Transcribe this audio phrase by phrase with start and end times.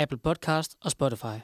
[0.00, 1.38] Apple Podcast og Spotify.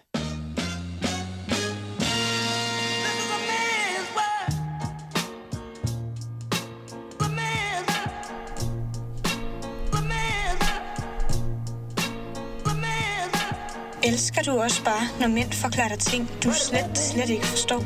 [14.04, 17.84] Elsker du også bare, når mænd forklarer dig ting, du slet, slet ikke forstår?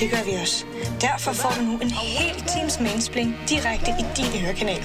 [0.00, 0.64] Det gør vi også.
[1.00, 4.82] Derfor får du nu en hel times mansplain direkte i din hørekanal.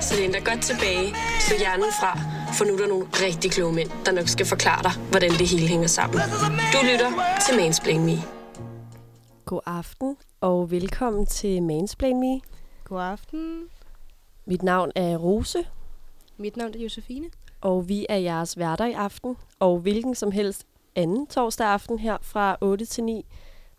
[0.00, 1.14] Så læn dig godt tilbage,
[1.48, 2.18] så hjernen fra,
[2.58, 5.48] for nu er der nogle rigtig kloge mænd, der nok skal forklare dig, hvordan det
[5.48, 6.20] hele hænger sammen.
[6.72, 7.10] Du lytter
[7.46, 8.16] til Mansplain Me.
[9.44, 12.40] God aften og velkommen til Mansplain Me.
[12.84, 13.62] God aften.
[14.46, 15.58] Mit navn er Rose,
[16.36, 17.26] Mit navn er Josefine.
[17.60, 19.36] og vi er jeres værter i aften.
[19.58, 20.66] Og hvilken som helst
[20.96, 23.26] anden torsdag aften her fra 8 til 9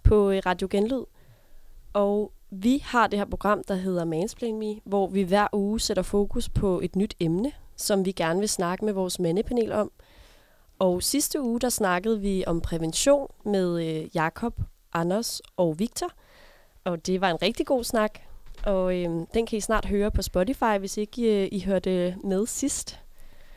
[0.03, 1.03] på øh, Radio Genlyd.
[1.93, 6.03] Og vi har det her program, der hedder Mansplain Me, hvor vi hver uge sætter
[6.03, 9.91] fokus på et nyt emne, som vi gerne vil snakke med vores mandepanel om.
[10.79, 14.61] Og sidste uge, der snakkede vi om prævention med øh, Jakob,
[14.93, 16.11] Anders og Victor.
[16.83, 18.19] Og det var en rigtig god snak.
[18.65, 22.45] Og øh, den kan I snart høre på Spotify, hvis ikke øh, I hørte med
[22.45, 22.99] sidst.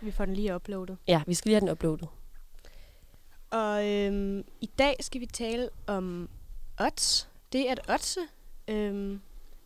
[0.00, 0.97] Vi får den lige uploadet.
[1.08, 2.08] Ja, vi skal lige have den uploadet.
[3.51, 6.28] Og øhm, i dag skal vi tale om
[6.80, 7.28] odds.
[7.53, 8.20] Det at oddse.
[8.69, 9.20] Øhm,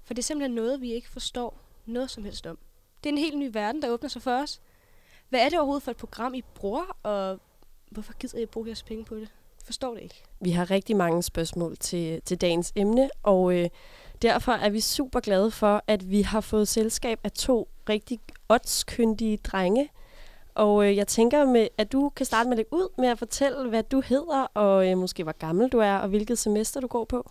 [0.04, 2.58] for det er simpelthen noget, vi ikke forstår noget som helst om.
[3.04, 4.60] Det er en helt ny verden, der åbner sig for os.
[5.28, 7.40] Hvad er det overhovedet for et program, I bruger, og
[7.90, 9.28] hvorfor gider I bruge jeres penge på det?
[9.64, 10.22] Forstår det ikke.
[10.40, 13.68] Vi har rigtig mange spørgsmål til, til dagens emne, og øh,
[14.22, 19.36] derfor er vi super glade for, at vi har fået selskab af to rigtig oddskyndige
[19.36, 19.88] drenge.
[20.54, 23.18] Og øh, jeg tænker, med, at du kan starte med at lægge ud med at
[23.18, 26.86] fortælle, hvad du hedder, og øh, måske hvor gammel du er, og hvilket semester du
[26.86, 27.30] går på.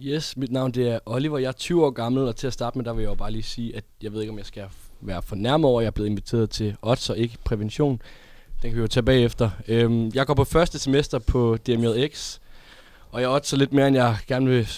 [0.00, 1.38] Yes, mit navn det er Oliver.
[1.38, 3.30] Jeg er 20 år gammel, og til at starte med, der vil jeg jo bare
[3.30, 4.64] lige sige, at jeg ved ikke, om jeg skal
[5.02, 8.02] være fornærmet over, at jeg er blevet inviteret til odds og ikke prævention.
[8.62, 9.50] Den kan vi jo tage bagefter.
[9.68, 12.38] Øhm, jeg går på første semester på DMJX,
[13.10, 14.68] og jeg oddser lidt mere, end jeg gerne vil,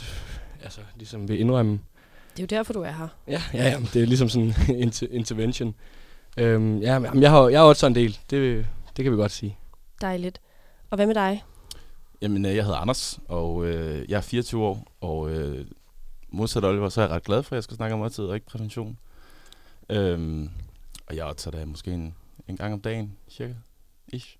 [0.62, 1.72] altså, ligesom vil indrømme.
[2.36, 3.08] Det er jo derfor, du er her.
[3.28, 5.74] Ja, ja, ja det er ligesom sådan en inter- intervention.
[6.36, 8.18] Øhm, ja, men jeg har, jeg har oddser en del.
[8.30, 9.56] Det, det kan vi godt sige.
[10.00, 10.40] Dejligt.
[10.90, 11.44] Og hvad med dig?
[12.22, 15.66] Jamen, øh, jeg hedder Anders, og øh, jeg er 24 år, og øh,
[16.30, 18.34] modsat Oliver, så er jeg ret glad for, at jeg skal snakke om måltid og
[18.34, 18.98] ikke prævention.
[19.90, 20.50] Øhm,
[21.06, 22.14] og jeg tager da måske en,
[22.48, 23.54] en gang om dagen, cirka.
[24.08, 24.36] Ish.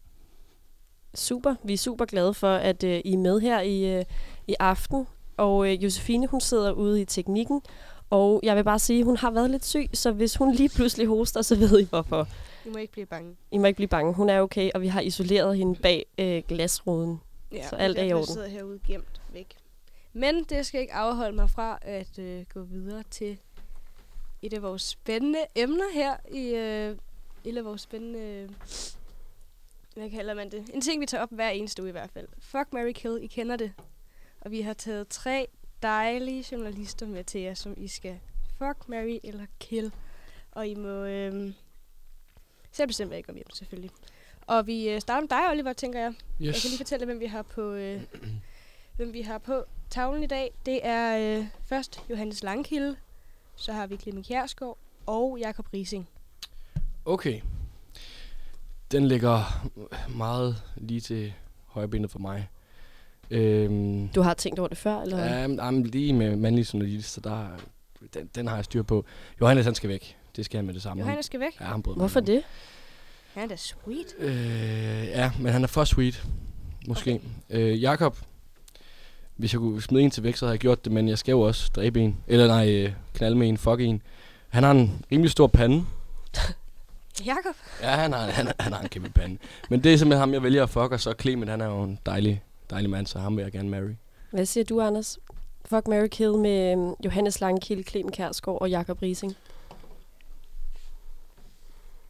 [1.15, 1.55] Super.
[1.65, 4.05] Vi er super glade for, at øh, I er med her i, øh,
[4.47, 5.06] i aften.
[5.37, 7.62] Og øh, Josefine, hun sidder ude i teknikken.
[8.10, 10.69] Og jeg vil bare sige, at hun har været lidt syg, så hvis hun lige
[10.69, 12.28] pludselig hoster, så ved I hvorfor.
[12.66, 13.37] I må ikke blive bange.
[13.50, 14.15] I må ikke blive bange.
[14.15, 17.21] Hun er okay, og vi har isoleret hende bag øh, glasruden.
[17.53, 18.21] Ja, Så alt er i orden.
[18.21, 19.56] Jeg sidder herude gemt væk.
[20.12, 23.38] Men det skal ikke afholde mig fra at øh, gå videre til
[24.47, 26.97] et af vores spændende emner her i øh,
[27.44, 28.19] et af vores spændende...
[28.19, 28.49] Øh,
[29.94, 30.71] hvad kalder man det?
[30.75, 32.28] En ting, vi tager op hver eneste uge i hvert fald.
[32.38, 33.72] Fuck, Mary Kill, I kender det.
[34.41, 35.49] Og vi har taget tre
[35.82, 38.21] dejlige journalister med til jer, som I skal
[38.59, 39.93] fuck, Mary eller kill.
[40.50, 41.53] Og I må øh,
[42.72, 43.91] selv bestemme, hvad I går hjem, selvfølgelig.
[44.47, 46.11] Og vi øh, starter med dig, Oliver, tænker jeg.
[46.11, 46.47] Yes.
[46.47, 48.03] Jeg kan lige fortælle, hvem vi har på, øh,
[48.97, 50.55] hvem vi har på tavlen i dag.
[50.66, 52.97] Det er øh, først Johannes Langkilde,
[53.57, 56.09] så har vi Clemen Kjærsgaard og Jakob Rising.
[57.05, 57.41] Okay.
[58.91, 59.67] Den ligger
[60.17, 61.33] meget lige til
[61.67, 62.49] højrebenet for mig.
[63.31, 65.25] Øhm, Du har tænkt over det før, eller?
[65.25, 67.49] ja, men, jamen, lige med mandlige journalister, der,
[68.15, 69.05] den, den har jeg styr på.
[69.41, 70.17] Johannes, han skal væk.
[70.37, 71.01] Det skal han med det samme.
[71.03, 71.61] Johannes skal væk.
[71.61, 72.43] Ja, han Hvorfor det?
[73.35, 74.15] Han er da sweet.
[74.19, 76.27] Øh, ja, men han er for sweet.
[76.89, 77.21] Måske.
[77.51, 77.61] Okay.
[77.61, 78.19] Øh, Jakob,
[79.37, 81.33] hvis jeg kunne smide en til væk, så havde jeg gjort det, men jeg skal
[81.33, 82.17] jo også dræbe en.
[82.27, 84.03] Eller nej, øh, knalde med en, fuck en.
[84.49, 85.84] Han har en rimelig stor pande.
[87.27, 87.55] Jakob?
[87.83, 89.39] Ja, han har, han, han har en kæmpe pande.
[89.71, 91.83] Men det er simpelthen ham, jeg vælger at fuck, og så Clement, han er jo
[91.83, 93.94] en dejlig, dejlig mand, så ham vil jeg gerne marry.
[94.31, 95.19] Hvad siger du, Anders?
[95.65, 99.37] Fuck, Mary Kill med øhm, Johannes Langkilde, Clemen Kjærsgaard og Jakob Rising.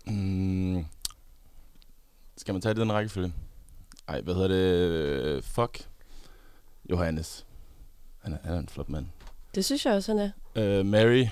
[0.06, 0.84] Mm,
[2.36, 3.32] skal man tage det i den rækkefølge?
[4.08, 5.44] Ej, hvad hedder det?
[5.44, 5.88] Fuck.
[6.90, 7.46] Johannes.
[8.19, 9.06] Han er, han er en flot mand.
[9.54, 10.78] Det synes jeg også, han er.
[10.78, 11.25] Øh, Mary.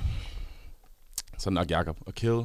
[1.39, 1.97] Så nok Jakob.
[2.07, 2.43] Og Kill.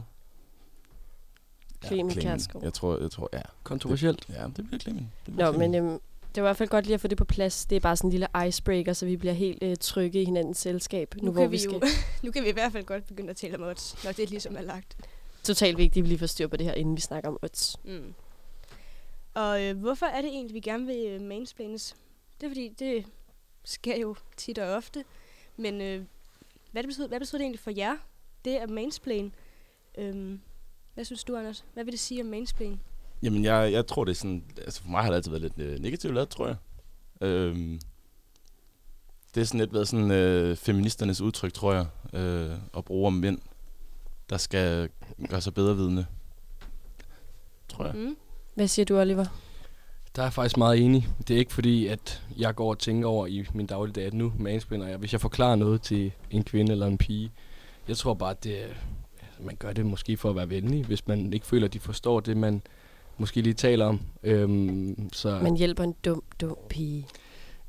[1.85, 2.63] Clement Kjærsgaard.
[2.63, 3.41] Jeg tror, jeg tror, ja.
[3.63, 4.25] Kontroversielt.
[4.29, 5.05] Ja, det bliver Clement.
[5.25, 5.71] Det Nå, bliver Clement.
[5.71, 5.99] men øhm,
[6.35, 7.65] det var i hvert fald godt lige at få det på plads.
[7.65, 10.57] Det er bare sådan en lille icebreaker, så vi bliver helt øh, trygge i hinandens
[10.57, 11.15] selskab.
[11.15, 11.73] Nu, Nu, hvor kan vi vi, skal...
[11.73, 11.81] jo,
[12.23, 14.55] nu kan vi i hvert fald godt begynde at tale om odds, når det ligesom
[14.57, 14.97] er lagt.
[15.43, 17.75] Totalt vigtigt, at vi lige får styr på det her, inden vi snakker om odds.
[17.85, 18.13] Mm.
[19.33, 21.95] Og øh, hvorfor er det egentlig, vi gerne vil øh, mansplanes?
[22.41, 23.05] Det er fordi, det
[23.63, 25.03] sker jo tit og ofte.
[25.57, 26.03] Men øh,
[26.71, 27.97] hvad, det betyder, hvad betyder det egentlig for jer,
[28.45, 29.31] det at mansplane?
[29.97, 30.41] Øhm,
[30.93, 31.65] hvad synes du, Anders?
[31.73, 32.79] Hvad vil det sige om mansplane?
[33.23, 34.43] Jamen, jeg, jeg tror, det er sådan...
[34.57, 36.55] Altså, for mig har det altid været lidt øh, negativt lavet, tror jeg.
[37.21, 37.79] Øhm,
[39.35, 43.13] det er sådan lidt været sådan øh, feministernes udtryk, tror jeg, øh, at bruge om
[43.13, 43.39] mænd,
[44.29, 44.89] der skal
[45.29, 46.07] gøre sig bedre vidne.
[47.69, 47.95] Tror jeg.
[47.95, 48.17] Mm.
[48.55, 49.25] Hvad siger du, Oliver?
[50.17, 51.07] Der er jeg faktisk meget enig.
[51.27, 54.33] Det er ikke fordi, at jeg går og tænker over i min dagligdag, at nu
[54.39, 54.97] mansplainer jeg.
[54.97, 57.31] Hvis jeg forklarer noget til en kvinde eller en pige,
[57.87, 61.07] jeg tror bare, at det, altså, man gør det måske for at være venlig, hvis
[61.07, 62.61] man ikke føler, at de forstår det, man
[63.17, 63.99] måske lige taler om.
[64.23, 67.07] Øhm, så, Man hjælper en dum, dum pige.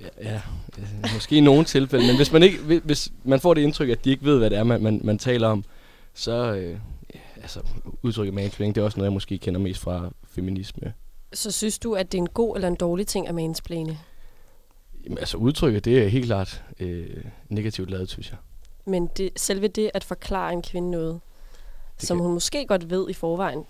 [0.01, 0.41] Ja, ja
[0.79, 0.85] øh,
[1.15, 4.11] måske i nogle tilfælde, men hvis man, ikke, hvis- man får det indtryk, at de
[4.11, 5.65] ikke ved, hvad det er, man, man, man taler om,
[6.15, 6.79] så øh,
[7.37, 7.61] altså,
[8.03, 10.93] udtrykket mansplaining, det er også noget, jeg måske kender mest fra feminisme.
[11.33, 13.99] Så synes du, at det er en god eller en dårlig ting at mansplane?
[15.05, 18.39] Jamen, altså udtrykket, det er helt klart øh, negativt lavet, synes jeg.
[18.87, 21.21] Men det, selve det at forklare en kvinde noget,
[22.01, 23.65] Det som kan- hun måske godt ved i forvejen,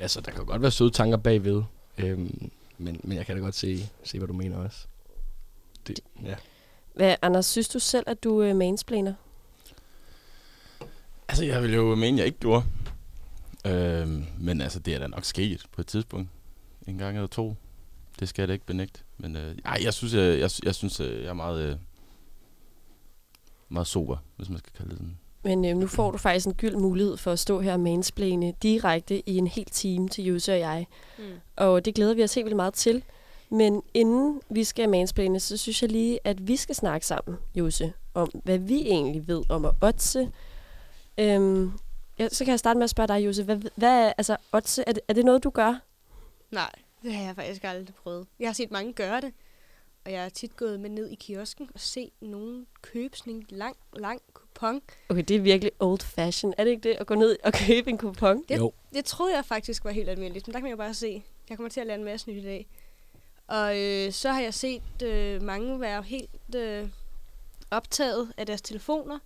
[0.00, 1.62] Altså, der kan godt være søde tanker bagved,
[1.98, 4.86] øhm, men, men jeg kan da godt se, se hvad du mener også.
[5.86, 6.34] Det, ja.
[6.94, 9.14] Hvad, Anders, synes du selv, at du øh, mansplaner?
[11.28, 12.64] Altså, jeg vil jo mene, jeg ikke gjorde.
[13.64, 16.28] Øhm, men altså, det er da nok sket på et tidspunkt.
[16.88, 17.54] En gang eller to.
[18.20, 19.00] Det skal jeg da ikke benægte.
[19.18, 21.76] Men øh, ej, jeg synes, jeg, jeg, jeg, synes, øh, jeg er meget, øh,
[23.68, 25.18] meget sober, hvis man skal kalde det sådan.
[25.42, 28.54] Men øh, nu får du faktisk en gyld mulighed for at stå her og mansplane
[28.62, 30.86] direkte i en hel time til Jose og jeg.
[31.18, 31.24] Mm.
[31.56, 33.02] Og det glæder vi os helt vildt meget til.
[33.50, 37.92] Men inden vi skal mansplane, så synes jeg lige, at vi skal snakke sammen, Jose,
[38.14, 40.30] om hvad vi egentlig ved om at otse.
[41.18, 41.72] Øhm,
[42.18, 43.42] ja, så kan jeg starte med at spørge dig, Jose.
[43.42, 45.87] Hvad, hvad er, altså, otse, er det, er det noget, du gør?
[46.50, 46.70] Nej,
[47.02, 48.26] det har jeg faktisk aldrig prøvet.
[48.38, 49.32] Jeg har set mange gøre det,
[50.04, 53.46] og jeg har tit gået med ned i kiosken og set nogen købe sådan en
[53.48, 54.80] lang, lang kupon.
[55.08, 56.54] Okay, det er virkelig old fashion.
[56.58, 58.44] Er det ikke det, at gå ned og købe en kupon?
[58.48, 58.72] Det- Jo.
[58.92, 61.22] Det troede jeg faktisk var helt almindeligt, men der kan man jo bare se.
[61.48, 62.68] Jeg kommer til at lære en masse nyt i dag.
[63.46, 66.88] Og øh, så har jeg set øh, mange være helt øh,
[67.70, 69.18] optaget af deres telefoner,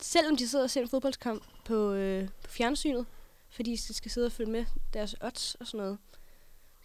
[0.00, 3.06] selvom de sidder og ser en fodboldskamp på, øh, på fjernsynet,
[3.50, 5.98] fordi de skal sidde og følge med deres odds og sådan noget.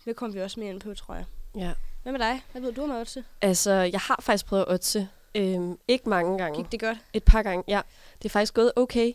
[0.05, 1.25] Det kommer vi også mere ind på, tror jeg.
[1.55, 1.71] Ja.
[2.03, 2.41] Hvad med dig?
[2.51, 3.17] Hvad ved du om odds?
[3.41, 5.07] Altså, jeg har faktisk prøvet at otse.
[5.35, 6.57] Øhm, ikke mange gange.
[6.63, 6.97] Gik det godt?
[7.13, 7.81] Et par gange, ja.
[8.17, 9.13] Det er faktisk gået okay.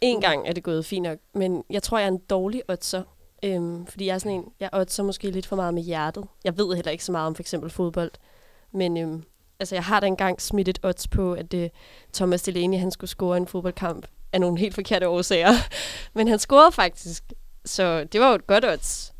[0.00, 0.20] En Mm.
[0.20, 3.02] gang er det gået fint nok, men jeg tror, jeg er en dårlig otser.
[3.42, 6.24] Øhm, fordi jeg er sådan en, jeg otser måske lidt for meget med hjertet.
[6.44, 8.10] Jeg ved heller ikke så meget om for eksempel fodbold.
[8.72, 9.24] Men øhm,
[9.60, 11.70] altså, jeg har da engang smidt et odds på, at øh,
[12.12, 15.52] Thomas Delaney, han skulle score en fodboldkamp af nogle helt forkerte årsager.
[16.14, 17.24] men han scorede faktisk.
[17.64, 19.12] Så det var jo et godt odds.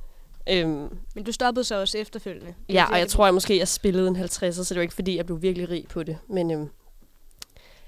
[0.50, 2.54] Øhm, Men du stoppede så også efterfølgende.
[2.68, 5.16] Ja, og jeg tror, jeg måske jeg spillede en 50'er, så det var ikke fordi,
[5.16, 6.18] jeg blev virkelig rig på det.
[6.28, 6.70] Men øhm,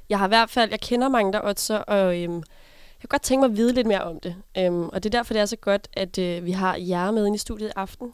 [0.09, 3.23] jeg har i hvert fald, jeg kender mange, der oddser, og øhm, jeg kunne godt
[3.23, 4.37] tænke mig at vide lidt mere om det.
[4.59, 7.27] Øhm, og det er derfor, det er så godt, at øh, vi har jer med
[7.27, 8.07] ind i studiet i aften.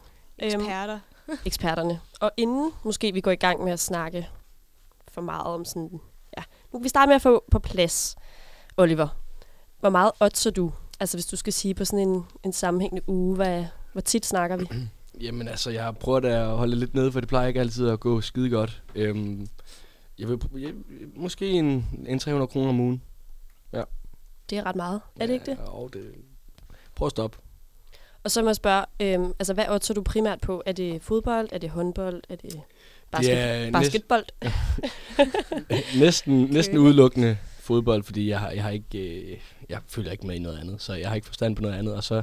[0.43, 0.99] Øhm, Eksperter.
[1.45, 1.99] eksperterne.
[2.21, 4.29] Og inden måske vi går i gang med at snakke
[5.07, 5.99] for meget om sådan...
[6.37, 8.15] Ja, nu kan vi starte med at få på plads,
[8.77, 9.07] Oliver.
[9.79, 10.71] Hvor meget oddser du?
[10.99, 14.57] Altså hvis du skal sige på sådan en, en sammenhængende uge, hvad, hvor tit snakker
[14.57, 14.65] vi?
[15.25, 17.99] Jamen altså, jeg har prøvet at holde lidt nede, for det plejer ikke altid at
[17.99, 18.83] gå skide godt.
[18.95, 19.47] Øhm,
[20.19, 20.73] jeg vil, jeg,
[21.15, 23.01] måske en, en 300 kroner om ugen.
[24.49, 25.01] Det er ret meget.
[25.19, 25.57] Er det ikke det?
[25.57, 26.11] Ja, det.
[26.95, 27.37] Prøv at stoppe.
[28.23, 30.63] Og så må jeg spørge, øhm, altså hvad oddser du primært på?
[30.65, 31.47] Er det fodbold?
[31.51, 32.21] Er det håndbold?
[32.29, 32.59] Er det
[33.11, 34.25] basket, næst- basketbold?
[36.03, 36.85] næsten, næsten Køle.
[36.85, 39.37] udelukkende fodbold, fordi jeg har, jeg har ikke, øh,
[39.69, 41.95] jeg følger ikke med i noget andet, så jeg har ikke forstand på noget andet,
[41.95, 42.21] og så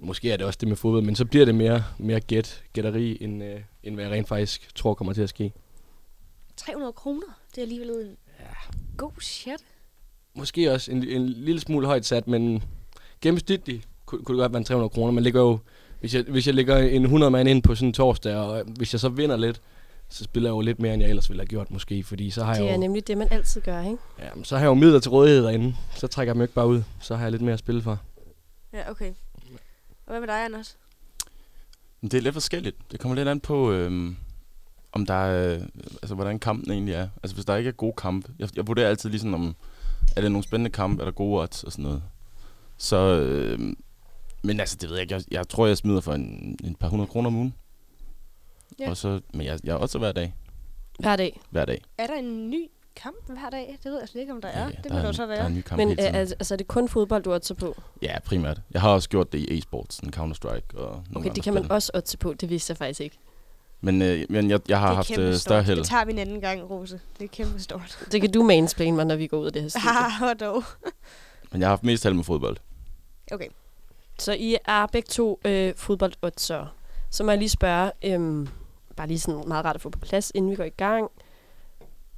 [0.00, 3.18] måske er det også det med fodbold, men så bliver det mere, mere gæt, gætteri,
[3.20, 5.52] end, øh, end hvad jeg rent faktisk tror kommer til at ske.
[6.56, 7.26] 300 kroner.
[7.50, 8.16] Det er alligevel en
[8.96, 9.60] god shit.
[10.34, 12.62] Måske også en, en lille smule højt sat, men
[13.20, 15.12] gennemsnitligt kunne, kunne det godt være en 300 kroner.
[15.12, 15.58] Man ligger jo,
[16.00, 18.94] hvis jeg, hvis jeg lægger en 100 mand ind på sådan en torsdag, og hvis
[18.94, 19.60] jeg så vinder lidt,
[20.08, 22.44] så spiller jeg jo lidt mere, end jeg ellers ville have gjort måske, fordi så
[22.44, 23.96] har Det jeg er jo, nemlig det, man altid gør, ikke?
[24.18, 25.74] ja, men så har jeg jo midler til rådighed derinde.
[25.96, 26.82] Så trækker jeg dem ikke bare ud.
[27.00, 27.98] Så har jeg lidt mere at spille for.
[28.72, 29.12] Ja, okay.
[30.10, 30.76] Og hvad med dig, Anders?
[32.02, 32.76] Det er lidt forskelligt.
[32.92, 34.16] Det kommer lidt an på, øhm,
[34.92, 35.62] om der er, øh,
[36.02, 37.08] altså, hvordan kampen egentlig er.
[37.22, 38.32] Altså, hvis der ikke er gode kampe.
[38.38, 39.56] Jeg, jeg vurderer altid ligesom, om
[40.16, 42.02] er det nogle spændende kampe, er der gode odds og sådan noget.
[42.76, 43.76] Så, øhm,
[44.42, 45.14] men altså, det ved jeg ikke.
[45.14, 47.54] Jeg, jeg tror, jeg smider for en, en par hundrede kroner om ugen.
[48.78, 48.90] Ja.
[48.90, 50.34] Og så, men jeg, jeg er også hver dag.
[50.98, 51.40] Hver dag.
[51.50, 51.82] Hver dag.
[51.98, 53.78] Er der en ny kamp hver dag?
[53.84, 54.60] Det ved jeg slet ikke, om der er.
[54.64, 55.46] Ja, det der må er der så Der er være.
[55.46, 56.14] en ny kamp Men hele øh, tiden.
[56.14, 57.82] altså, altså, er det kun fodbold, du oddser på?
[58.02, 58.60] Ja, primært.
[58.70, 61.54] Jeg har også gjort det i e-sports, sådan Counter-Strike og nogle Okay, andre det kan
[61.54, 61.72] man spil.
[61.72, 62.34] også oddse på.
[62.34, 63.18] Det vidste jeg faktisk ikke.
[63.80, 65.40] Men, øh, men jeg, jeg har er haft øh, stort.
[65.40, 65.78] større held.
[65.78, 67.00] Det tager vi en anden gang, Rose.
[67.18, 67.98] Det er kæmpe stort.
[68.12, 69.88] Det kan du mansplane mig, når vi går ud af det her studie.
[69.90, 70.64] Ah, hvor dog.
[71.52, 72.56] Men jeg har haft mest held med fodbold.
[73.32, 73.46] Okay.
[74.18, 76.68] Så I er begge to øh, fodboldoddsere.
[77.10, 78.48] Så må jeg lige spørge, øhm,
[78.96, 81.10] bare lige sådan meget rart at få på plads, inden vi går i gang.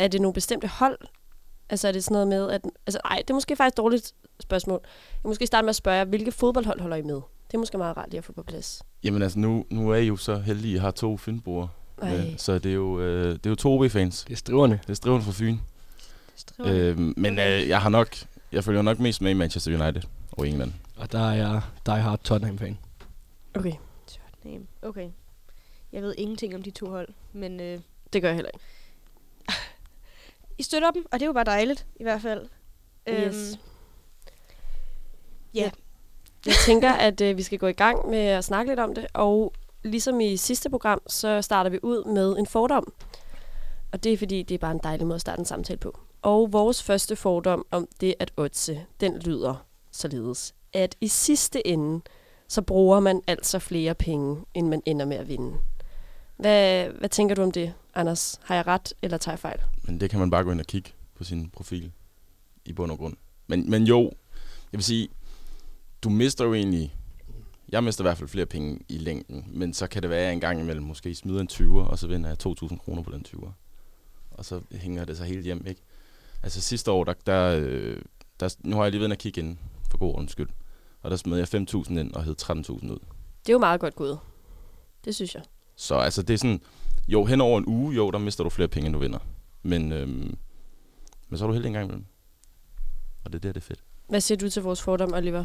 [0.03, 0.99] Er det nogle bestemte hold?
[1.71, 2.61] Altså er det sådan noget med, at...
[2.87, 4.81] Altså nej, det er måske faktisk et dårligt spørgsmål.
[4.83, 7.15] Jeg må måske starte med at spørge hvilke fodboldhold holder I med?
[7.15, 8.83] Det er måske meget rart lige at få på plads.
[9.05, 11.69] Jamen altså, nu, nu er I jo så heldige, at I har to Fynboer.
[12.03, 12.17] Ej.
[12.17, 14.25] Øh, så det er jo, øh, det er jo to OB-fans.
[14.25, 14.81] Det er striverne.
[14.83, 15.57] Det er strivende fra Fyn.
[16.67, 18.17] Øh, men øh, jeg har nok,
[18.53, 20.73] jeg følger nok mest med i Manchester United og England.
[20.97, 22.79] Og der er jeg Die Hard Tottenham-fan.
[23.55, 23.73] Okay,
[24.07, 24.67] Tottenham.
[24.83, 25.09] Okay.
[25.93, 27.79] Jeg ved ingenting om de to hold, men øh,
[28.13, 28.65] det gør jeg heller ikke.
[30.63, 32.49] I støtter dem, og det er jo bare dejligt, i hvert fald.
[33.09, 33.59] Yes.
[35.55, 35.71] ja.
[36.47, 39.07] Jeg tænker, at øh, vi skal gå i gang med at snakke lidt om det,
[39.15, 39.53] og
[39.83, 42.93] ligesom i sidste program, så starter vi ud med en fordom.
[43.93, 45.99] Og det er fordi, det er bare en dejlig måde at starte en samtale på.
[46.23, 52.01] Og vores første fordom om det at oddse, den lyder således, at i sidste ende,
[52.49, 55.59] så bruger man altså flere penge, end man ender med at vinde.
[56.37, 58.41] Hvad, hvad tænker du om det, Anders?
[58.45, 59.61] Har jeg ret, eller tager jeg fejl?
[59.83, 61.93] Men det kan man bare gå ind og kigge på sin profil
[62.65, 63.17] i bund og grund.
[63.47, 64.01] Men, men jo,
[64.73, 65.09] jeg vil sige,
[66.03, 66.97] du mister jo egentlig,
[67.69, 70.25] jeg mister i hvert fald flere penge i længden, men så kan det være, at
[70.25, 73.11] jeg en gang imellem måske smider en 20'er, og så vinder jeg 2.000 kroner på
[73.11, 73.51] den 20'er.
[74.31, 75.83] Og så hænger det sig helt hjem, ikke?
[76.43, 78.03] Altså sidste år, der, der, øh,
[78.41, 79.57] der, nu har jeg lige været inde og kigge ind,
[79.91, 80.49] for god ordens skyld.
[81.03, 82.99] Og der smed jeg 5.000 ind og hed 13.000 ud.
[83.41, 84.19] Det er jo meget godt gået.
[85.05, 85.43] Det synes jeg.
[85.77, 86.61] Så altså det er sådan,
[87.09, 89.19] jo hen over en uge, jo, der mister du flere penge, end du vinder.
[89.63, 90.37] Men, øhm,
[91.29, 92.05] men så er du heldig en gang imellem.
[93.25, 93.81] Og det er der, det er fedt.
[94.09, 95.45] Hvad siger du til vores fordom, Oliver?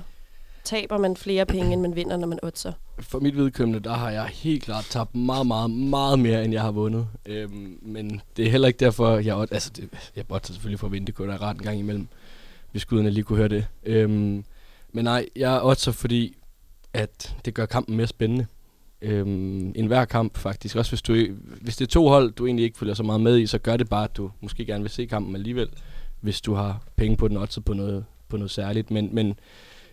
[0.63, 2.73] Taber man flere penge, end man vinder, når man oddser?
[2.99, 6.61] For mit vedkommende, der har jeg helt klart tabt meget, meget, meget mere, end jeg
[6.61, 7.07] har vundet.
[7.25, 10.87] Øhm, men det er heller ikke derfor, jeg odd, altså det, jeg oddser selvfølgelig for
[10.87, 12.07] at vinde, det kunne da ret en gang imellem,
[12.71, 13.67] hvis guderne lige kunne høre det.
[13.83, 14.43] Øhm,
[14.91, 16.37] men nej, jeg oddser, fordi
[16.93, 18.45] at det gør kampen mere spændende.
[19.01, 20.75] Øhm, en hver kamp faktisk.
[20.75, 21.13] Også hvis, du,
[21.61, 23.77] hvis det er to hold, du egentlig ikke følger så meget med i, så gør
[23.77, 25.69] det bare, at du måske gerne vil se kampen alligevel,
[26.21, 28.91] hvis du har penge på den oddset på noget, på noget særligt.
[28.91, 29.39] Men, men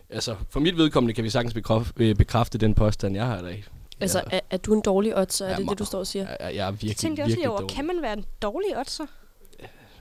[0.09, 3.63] altså, for mit vedkommende kan vi sagtens bekræfte, bekræfte den påstand, jeg har i dag.
[3.99, 5.45] Altså, jeg, er, er du en dårlig oddser?
[5.45, 6.27] Er Ja, det det, du står og siger?
[6.39, 7.75] jeg, jeg er virkelig, Jeg tænkte også lige over, dårlig.
[7.75, 9.05] kan man være en dårlig oddser?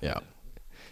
[0.03, 0.13] Ja.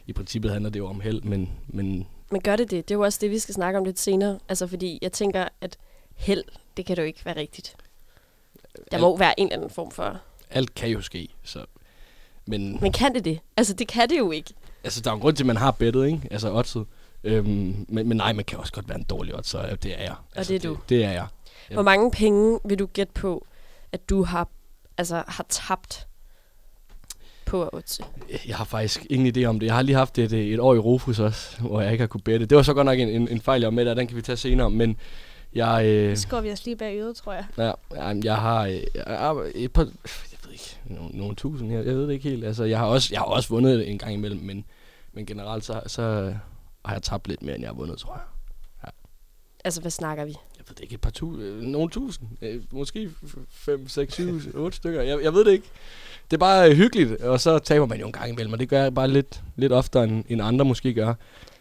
[0.06, 2.88] I princippet handler det jo om held, men, men Men gør det det?
[2.88, 4.38] Det er jo også det, vi skal snakke om lidt senere.
[4.48, 5.76] Altså, fordi jeg tænker, at
[6.14, 6.44] held,
[6.76, 7.76] det kan jo ikke være rigtigt.
[8.90, 10.16] Der må jo være en eller anden form for...
[10.50, 11.28] alt kan jo ske.
[11.42, 11.64] Så.
[12.46, 13.40] Men, Men kan det det?
[13.56, 14.54] Altså, det kan det jo ikke.
[14.84, 16.20] altså, der er jo en grund til, at man har bettet, ikke?
[16.30, 16.86] Altså oddset.
[17.24, 20.02] Øhm, men, men nej, man kan også godt være en dårlig oddser, og det er
[20.02, 20.14] jeg.
[20.34, 20.74] Altså, det er du.
[20.74, 21.26] Det, det er jeg.
[21.70, 21.74] Ja.
[21.74, 23.46] Hvor mange penge vil du gætte på,
[23.92, 24.48] at du har,
[24.98, 26.06] altså, har tabt
[27.46, 28.02] på at oddse?
[28.46, 29.66] Jeg har faktisk ingen idé om det.
[29.66, 32.20] Jeg har lige haft et, et år i Rufus også, hvor jeg ikke har kunne
[32.20, 32.46] bette.
[32.46, 33.94] Det var så godt nok en, en, en fejl, jeg var med der.
[33.94, 34.70] Den kan vi tage senere.
[34.70, 34.96] Men
[35.54, 37.44] jeg, øh, skår vi os lige bag øret, tror jeg.
[37.58, 39.82] ja, jamen, jeg har øh, jeg et par,
[40.32, 41.72] jeg ved ikke, nogle, nogle tusind.
[41.72, 42.44] Jeg, jeg ved det ikke helt.
[42.44, 44.64] Altså, jeg har også, jeg har også vundet en gang imellem, men,
[45.12, 46.34] men generelt så, så
[46.84, 48.22] har jeg tabt lidt mere, end jeg har vundet, tror jeg.
[49.64, 50.30] Altså, hvad snakker vi?
[50.30, 52.28] Jeg ved det ikke, et par tu, øh, nogle tusind.
[52.42, 53.10] Øh, måske
[53.50, 55.02] 5, 6, 7, 8 stykker.
[55.02, 55.66] Jeg, jeg ved det ikke.
[56.30, 58.82] Det er bare hyggeligt, og så taber man jo en gang imellem, og det gør
[58.82, 61.14] jeg bare lidt, lidt oftere, end, end andre måske gør.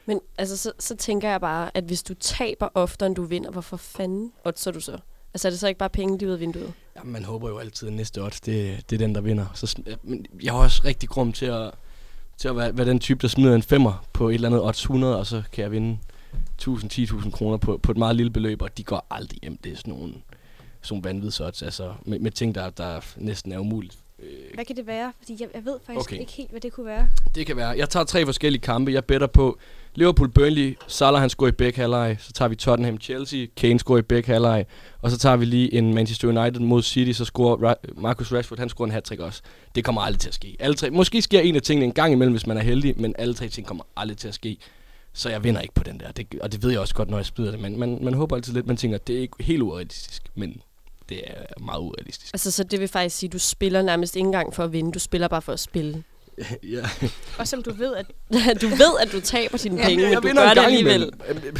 [0.05, 3.51] Men altså, så, så tænker jeg bare, at hvis du taber oftere, end du vinder,
[3.51, 4.97] hvorfor fanden oddser du så?
[5.33, 6.73] Altså, er det så ikke bare penge lige ud af vinduet?
[6.95, 9.45] Ja, man håber jo altid, at næste odds, det, det er den, der vinder.
[9.53, 11.71] Så, men jeg har også rigtig grum til at,
[12.37, 14.81] til at være, være den type, der smider en femmer på et eller andet odds
[14.81, 15.97] 100, og så kan jeg vinde
[16.61, 19.57] 1000-10.000 kroner på, på et meget lille beløb, og de går aldrig hjem.
[19.57, 20.13] Det er sådan nogle,
[20.81, 23.97] sådan nogle vanvidsodds, altså med, med ting, der, der næsten er umuligt.
[24.19, 25.13] Øh, Hvad kan det være?
[25.17, 26.15] Fordi jeg, jeg ved faktisk Okay.
[26.15, 26.19] okay.
[26.21, 27.09] ikke helt, hvad det kunne være.
[27.35, 27.69] Det kan være.
[27.69, 28.91] Jeg tager tre forskellige kampe.
[28.91, 29.57] Jeg better på
[29.95, 32.17] Liverpool, Burnley, Salah han scorer i begge halvleg.
[32.19, 34.65] Så tager vi Tottenham, Chelsea, Kane scorer i begge halvleg.
[35.01, 38.59] Og så tager vi lige en Manchester United mod City, så scorer Ra- Marcus Rashford,
[38.59, 39.41] han scorer en hat også.
[39.75, 40.55] Det kommer aldrig til at ske.
[40.59, 43.15] Alle tre, måske sker en af tingene en gang imellem, hvis man er heldig, men
[43.17, 44.57] alle tre ting kommer aldrig til at ske.
[45.13, 46.11] Så jeg vinder ikke på den der.
[46.11, 47.59] Det, og det ved jeg også godt, når jeg spiller det.
[47.59, 50.61] Men man, man håber altid lidt, man tænker, det er ikke helt urealistisk, men
[51.09, 52.33] det er meget urealistisk.
[52.33, 54.91] Altså, så det vil faktisk sige, at du spiller nærmest ikke engang for at vinde.
[54.91, 56.03] Du spiller bare for at spille
[56.63, 56.89] ja.
[57.39, 58.05] Og som du ved, at
[58.61, 61.13] du ved, at du taber dine Ja, penge, men jeg du gør det alligevel.
[61.29, 61.53] imellem.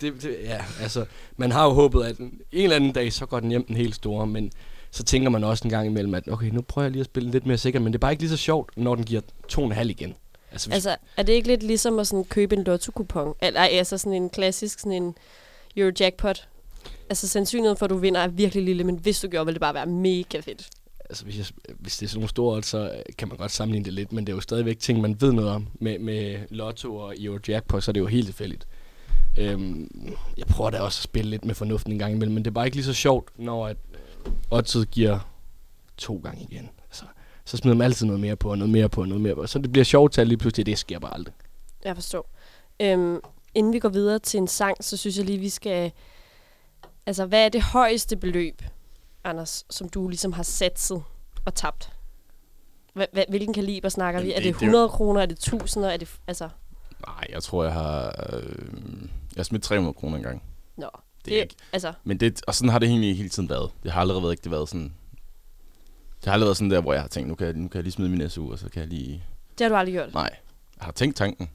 [0.00, 1.04] Det, det, ja, altså,
[1.36, 3.94] man har jo håbet, at en eller anden dag, så går den hjem den helt
[3.94, 4.52] store, men
[4.90, 7.30] så tænker man også en gang imellem, at okay, nu prøver jeg lige at spille
[7.30, 9.20] lidt mere sikkert, men det er bare ikke lige så sjovt, når den giver
[9.52, 10.14] 2,5 igen.
[10.52, 13.34] Altså, hvis, Altså, er det ikke lidt ligesom at sådan købe en lotto-kupon?
[13.42, 15.14] Eller ej, altså sådan en klassisk sådan en
[15.76, 16.48] Eurojackpot?
[17.10, 19.60] Altså, sandsynligheden for, at du vinder er virkelig lille, men hvis du gjorde, ville det
[19.60, 20.68] bare være mega fedt
[21.10, 21.46] altså hvis, jeg,
[21.78, 24.12] hvis det er sådan nogle store odds, så øh, kan man godt sammenligne det lidt,
[24.12, 25.66] men det er jo stadigvæk ting, man ved noget om.
[25.80, 28.66] Med, med lotto og Eurojackpot, så er det jo helt tilfældigt.
[29.38, 29.88] Øhm,
[30.36, 32.54] jeg prøver da også at spille lidt med fornuften en gang imellem, men det er
[32.54, 35.18] bare ikke lige så sjovt, når at øh, oddset giver
[35.96, 36.68] to gange igen.
[36.88, 37.04] Altså,
[37.44, 39.46] så smider man altid noget mere på, og noget mere på, og noget mere på.
[39.46, 41.34] Så det bliver sjovt tal lige pludselig, det sker bare aldrig.
[41.84, 42.30] Jeg forstår.
[42.80, 43.20] Øhm,
[43.54, 45.92] inden vi går videre til en sang, så synes jeg lige, vi skal...
[47.06, 48.62] Altså, hvad er det højeste beløb,
[49.24, 51.02] Anders, som du ligesom har satset
[51.44, 51.92] og tabt?
[53.28, 54.32] Hvilken kaliber snakker vi?
[54.32, 55.20] Er det- det det- 100 kroner?
[55.22, 55.84] Er det 1000?
[55.84, 56.08] Er det...
[56.26, 56.48] Altså,
[57.06, 58.26] Nej, jeg tror, jeg har...
[58.32, 58.42] Øh,
[59.02, 60.42] jeg har smidt 300 kroner engang.
[60.76, 60.88] nå.
[61.24, 61.54] Det er ikke...
[61.72, 63.70] Altså, Men det, og sådan har det egentlig hele tiden været.
[63.82, 64.94] Det har aldrig været, ikke det været sådan...
[66.18, 67.76] Det har aldrig været sådan der, hvor jeg har tænkt, nu kan jeg, nu kan
[67.78, 69.24] jeg lige smide min SU, og så kan jeg lige...
[69.58, 70.14] det har du aldrig gjort.
[70.14, 70.30] Nej,
[70.78, 71.50] jeg har tænkt tanken.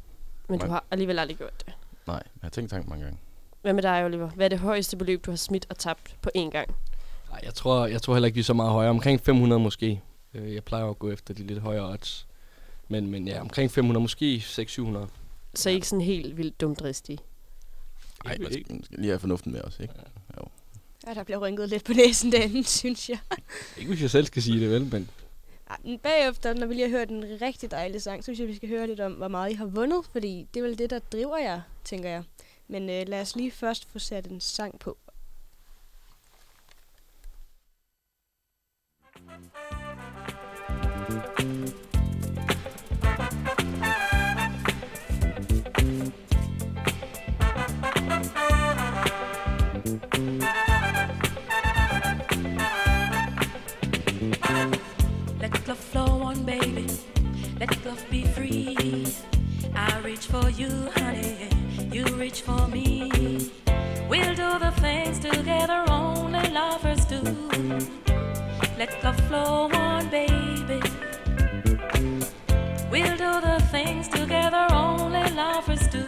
[0.49, 1.73] Men du har alligevel aldrig gjort det.
[2.07, 3.19] Nej, jeg har tænkt tanken mange gange.
[3.61, 4.29] Hvad med dig, Oliver?
[4.29, 6.75] Hvad er det højeste beløb, du har smidt og tabt på én gang?
[7.33, 8.89] Nej, jeg tror, jeg tror heller ikke, vi er så meget højere.
[8.89, 10.01] Omkring 500 måske.
[10.33, 12.27] Øh, Jeg plejer at gå efter de lidt højere odds.
[12.87, 14.97] Men, men ja, omkring 500, måske 600-700.
[15.55, 17.19] Så ikke sådan helt vildt dumdristig.
[18.25, 19.93] Nej, man skal, man skal lige have fornuften med os, ikke?
[21.07, 23.19] Ja, der bliver rynket lidt på næsen derinde, synes jeg.
[23.77, 24.85] Ikke hvis jeg selv skal sige det, vel?
[24.91, 25.09] Men
[25.83, 28.55] men Bagefter, når vi lige har hørt en rigtig dejlig sang, så synes jeg, vi
[28.55, 30.99] skal høre lidt om, hvor meget I har vundet, fordi det er vel det, der
[30.99, 32.23] driver jer, tænker jeg.
[32.67, 34.97] Men øh, lad os lige først få sat en sang på.
[57.63, 59.07] Let love be free.
[59.73, 61.47] I reach for you, honey.
[61.93, 63.09] You reach for me.
[64.09, 67.21] We'll do the things together only lovers do.
[68.77, 70.81] Let love flow on, baby.
[72.91, 76.03] We'll do the things together only lovers do.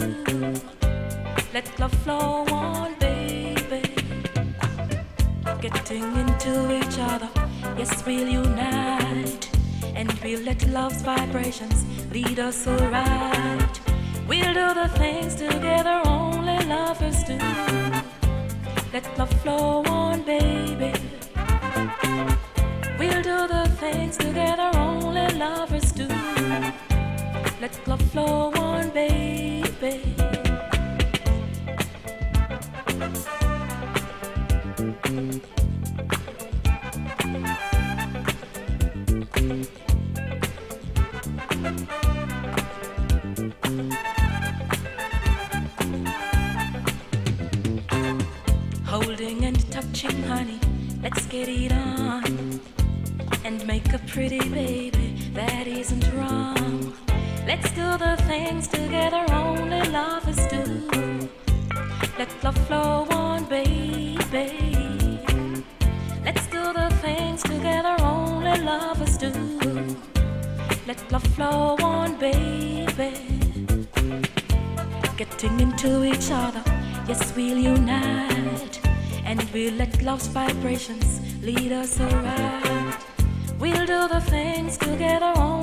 [1.53, 3.81] Let love flow on, baby
[5.61, 7.29] getting into each other.
[7.75, 9.54] Yes, we'll unite
[10.25, 13.79] we'll let love's vibrations lead us so right.
[14.27, 17.37] We'll do the things together only lovers do.
[18.91, 20.93] Let love flow on, baby.
[22.97, 26.07] We'll do the things together only lovers do.
[27.61, 30.24] Let love flow on, baby.
[80.15, 82.95] Love's vibrations lead us around.
[83.59, 85.54] We'll do the things together only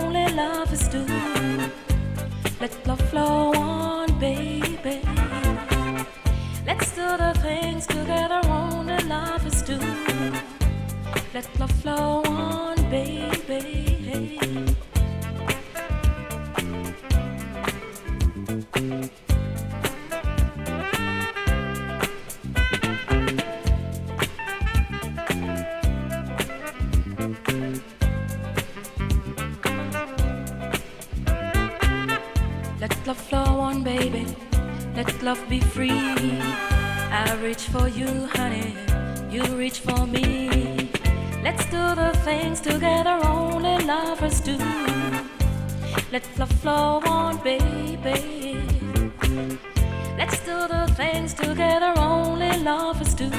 [51.62, 53.30] together only lovers do.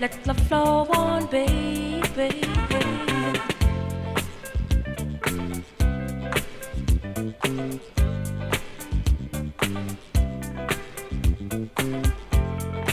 [0.00, 2.30] Let love flow on, baby.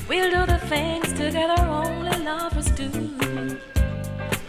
[0.09, 2.89] We'll do the things together only lovers do.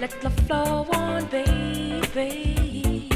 [0.01, 3.09] Let love flow on, baby.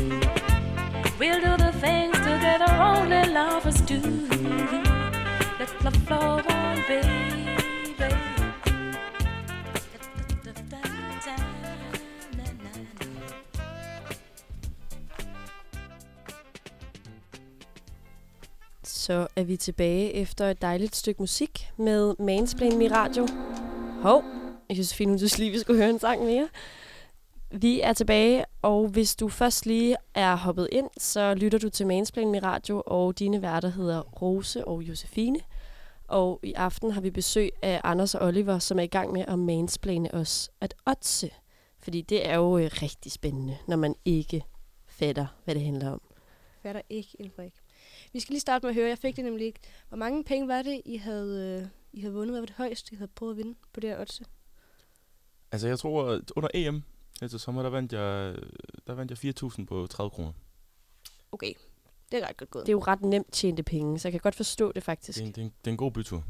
[1.18, 4.27] We'll do the things together only lovers do.
[5.58, 7.48] Let love flow on, baby.
[18.84, 23.26] Så er vi tilbage efter et dejligt stykke musik med Mansplain i radio.
[24.02, 24.24] Hov,
[24.70, 26.48] Josefine, hun synes lige, vi skulle høre en sang mere.
[27.50, 31.86] Vi er tilbage, og hvis du først lige er hoppet ind, så lytter du til
[31.86, 35.40] Mansplain i radio, og dine værter hedder Rose og Josefine.
[36.08, 39.24] Og i aften har vi besøg af Anders og Oliver, som er i gang med
[39.28, 41.30] at mansplane os at otse.
[41.78, 44.44] Fordi det er jo øh, rigtig spændende, når man ikke
[44.86, 46.00] fatter, hvad det handler om.
[46.62, 47.54] Fatter ikke en brik.
[48.12, 49.60] Vi skal lige starte med at høre, jeg fik det nemlig ikke.
[49.88, 52.32] Hvor mange penge var det, I havde, øh, I havde vundet?
[52.32, 54.22] Hvad var det højeste, I havde prøvet at vinde på det her odds?
[55.52, 56.82] Altså, jeg tror, at under EM
[57.20, 58.36] her til sommer, der vandt jeg,
[58.86, 60.32] der vandt jeg 4.000 på 30 kroner.
[61.32, 61.52] Okay,
[62.12, 62.66] det er ret godt gået.
[62.66, 65.18] Det er jo ret nemt tjente penge, så jeg kan godt forstå det faktisk.
[65.18, 66.24] Det er, en, det, er en, det er en god bytur.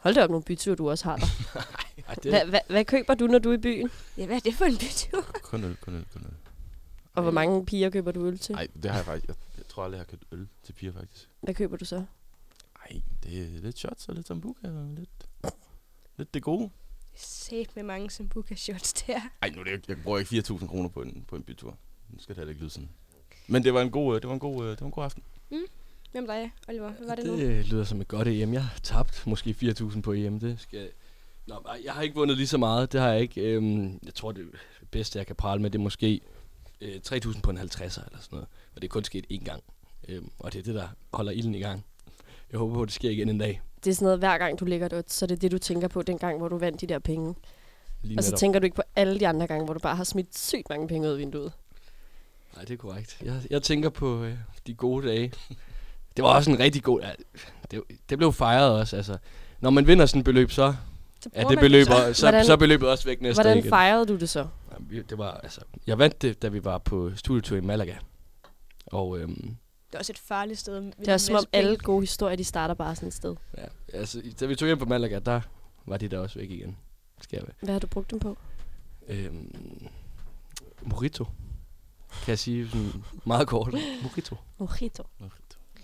[0.00, 1.26] Hold da op nogle byture, du også har der.
[2.08, 3.90] Ej, Hva, hva, hvad køber du, når du er i byen?
[4.16, 5.22] Ja, hvad er det for en bytur?
[5.50, 6.34] Kun øl, kun øl, kun øl.
[7.14, 8.54] Og hvor mange piger køber du øl til?
[8.54, 9.28] Nej, det har jeg faktisk.
[9.28, 11.28] Jeg, jeg tror aldrig, jeg har købt øl til piger, faktisk.
[11.40, 12.04] Hvad køber du så?
[12.78, 15.28] Nej, det er lidt shots og lidt sambuca og lidt,
[16.16, 16.70] lidt det gode.
[17.18, 19.20] Sæt med mange sambuca shots der.
[19.42, 21.76] Ej, nu er det ikke, jeg bruger ikke 4.000 kroner på en, på en bytur.
[22.10, 22.88] Nu skal det heller ikke lyde sådan.
[23.46, 25.04] Men det var en god, øh, det var en god, øh, det var en god
[25.04, 25.22] aften.
[26.12, 26.92] Hvem er dig, Oliver?
[26.92, 27.36] Hvad var det, nu?
[27.36, 28.52] Det lyder som et godt EM.
[28.52, 30.40] Jeg har tabt måske 4.000 på EM.
[30.40, 30.90] Det skal...
[31.46, 32.92] Nå, jeg har ikke vundet lige så meget.
[32.92, 33.40] Det har jeg ikke.
[33.40, 34.46] Øhm, jeg tror, det
[34.90, 36.20] bedste, jeg kan prale med, det er måske
[36.80, 38.46] øh, 3.000 på en 50'er eller sådan noget.
[38.74, 39.62] Og det er kun sket én gang.
[40.08, 41.84] Øhm, og det er det, der holder ilden i gang.
[42.50, 43.60] Jeg håber på, at det sker igen en dag.
[43.84, 45.88] Det er sådan noget, hver gang du lægger et så er det det, du tænker
[45.88, 47.34] på den gang, hvor du vandt de der penge.
[48.02, 48.38] Lige Og så netop.
[48.38, 50.88] tænker du ikke på alle de andre gange, hvor du bare har smidt sygt mange
[50.88, 51.52] penge ud af vinduet.
[52.54, 53.18] Nej, det er korrekt.
[53.22, 54.34] Jeg, jeg tænker på øh,
[54.66, 55.32] de gode dage.
[56.16, 57.00] Det var også en rigtig god...
[57.00, 57.10] Ja,
[57.70, 58.96] det, det blev fejret også.
[58.96, 59.16] Altså,
[59.60, 60.74] når man vinder sådan et beløb, så
[61.22, 61.92] Så er bruger det man beløb, så.
[61.92, 63.68] så, så, Hvordan- så beløbet også væk næste Hvordan igen.
[63.68, 64.46] fejrede du det så?
[64.74, 67.94] Jamen, Det var, altså, jeg vandt det, da vi var på studietur i Malaga.
[68.86, 69.56] Og øhm,
[69.88, 70.80] Det er også et farligt sted.
[70.80, 73.36] med Det er som om alle gode historier, de starter bare sådan et sted.
[73.56, 75.40] ja, altså, da vi tog hjem på Malaga, der
[75.86, 76.76] var de der også væk igen.
[77.20, 77.54] Skal jeg være.
[77.60, 78.38] Hvad har du brugt dem på?
[79.08, 79.88] Øhm,
[80.82, 81.24] Morito.
[82.10, 83.74] Kan jeg sige sådan meget kort.
[84.02, 84.36] Morito.
[84.58, 85.02] Mojito.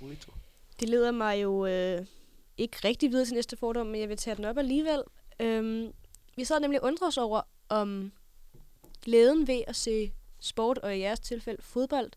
[0.00, 0.32] Morito.
[0.80, 2.06] Det leder mig jo øh,
[2.58, 5.02] ikke rigtig videre til næste fordom, men jeg vil tage den op alligevel.
[5.40, 5.92] Øhm,
[6.36, 8.12] vi sad nemlig og undrede os over, om
[9.02, 12.10] glæden ved at se sport, og i jeres tilfælde fodbold,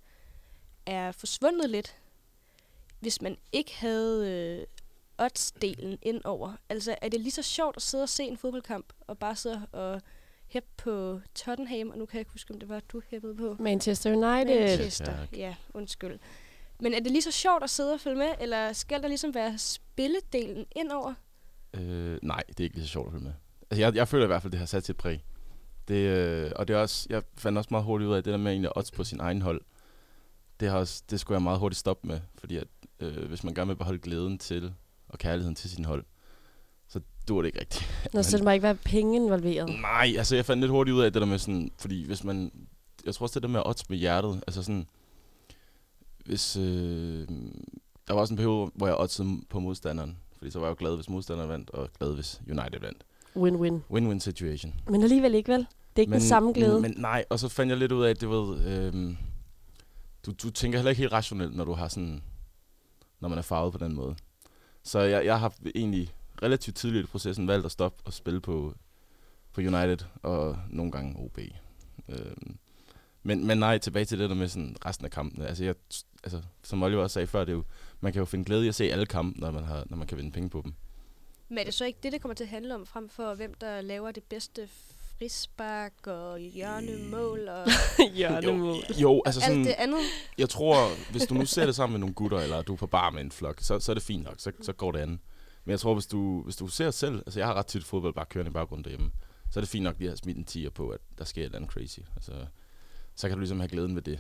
[0.88, 1.96] er forsvundet lidt,
[3.00, 4.66] hvis man ikke havde øh,
[5.26, 6.54] odds-delen ind over.
[6.70, 9.68] Altså, er det lige så sjovt at sidde og se en fodboldkamp, og bare sidde
[9.72, 10.02] og
[10.48, 13.56] hæppe på Tottenham, og nu kan jeg ikke huske, om det var, du hæppede på.
[13.60, 14.60] Manchester United.
[14.60, 16.20] Manchester, ja, undskyld.
[16.80, 19.34] Men er det lige så sjovt at sidde og følge med, eller skal der ligesom
[19.34, 21.14] være spilledelen indover?
[21.74, 23.34] Øh, nej, det er ikke lige så sjovt at følge med.
[23.72, 25.24] Altså, jeg, jeg føler i hvert fald, det har sat sit præg.
[25.88, 28.32] Det, øh, og det er også, jeg fandt også meget hurtigt ud af, at det
[28.32, 29.62] der med egentlig at odds på sin egen hold,
[30.60, 32.20] det, har også, det skulle jeg meget hurtigt stoppe med.
[32.38, 32.68] Fordi at,
[33.00, 34.74] øh, hvis man gerne vil beholde glæden til,
[35.08, 36.04] og kærligheden til sin hold,
[36.88, 38.10] så dur det ikke rigtigt.
[38.14, 39.70] Nå, så der må ikke være penge involveret.
[39.82, 42.52] Nej, altså jeg fandt lidt hurtigt ud af det der med sådan, fordi hvis man,
[43.06, 44.88] jeg tror også det der med odds med hjertet, altså sådan,
[46.26, 47.28] hvis, øh,
[48.08, 50.76] der var også en periode, hvor jeg oddsede på modstanderen, fordi så var jeg jo
[50.80, 53.04] glad, hvis modstanderen vandt, og glad, hvis United vandt.
[53.36, 53.82] Win-win.
[53.92, 54.74] Win-win situation.
[54.90, 55.60] Men alligevel ikke, vel?
[55.60, 56.74] Det er ikke men, den samme glæde.
[56.74, 59.16] Men, men nej, og så fandt jeg lidt ud af, at det ved, øh,
[60.28, 62.24] du, du tænker heller ikke helt rationelt, når du har sådan,
[63.20, 64.16] når man er farvet på den måde.
[64.84, 66.14] Så jeg, jeg har egentlig
[66.44, 68.74] relativt tidligt i processen valgt at stoppe og spille på,
[69.54, 71.40] på United, og nogle gange OB.
[72.10, 72.58] Øhm,
[73.24, 75.48] men, men nej, tilbage til det der med sådan resten af kampene.
[75.48, 75.76] Altså, jeg,
[76.24, 77.64] altså, som Oliver også sagde før, det er jo,
[78.00, 80.08] man kan jo finde glæde i at se alle kampe, når man, har, når man
[80.08, 80.74] kan vinde penge på dem.
[81.50, 83.54] Men er det så ikke det, det kommer til at handle om, frem for hvem
[83.54, 84.70] der laver det bedste
[85.18, 87.68] frispark og hjørnemål og
[88.18, 88.76] Hjørnemål.
[89.02, 90.00] Jo, altså sådan, alt det andet?
[90.38, 92.88] jeg tror, hvis du nu ser det sammen med nogle gutter, eller du er på
[92.88, 95.20] bar med en flok, så, så er det fint nok, så, så går det an.
[95.66, 98.14] Men jeg tror, hvis du, hvis du ser selv, altså jeg har ret tit fodbold
[98.14, 99.12] bare kørende i baggrunden derhjemme,
[99.52, 101.42] så er det fint nok lige at have smidt en tiger på, at der sker
[101.42, 102.00] et eller andet crazy.
[102.16, 102.32] Altså,
[103.16, 104.20] så kan du ligesom have glæden ved det.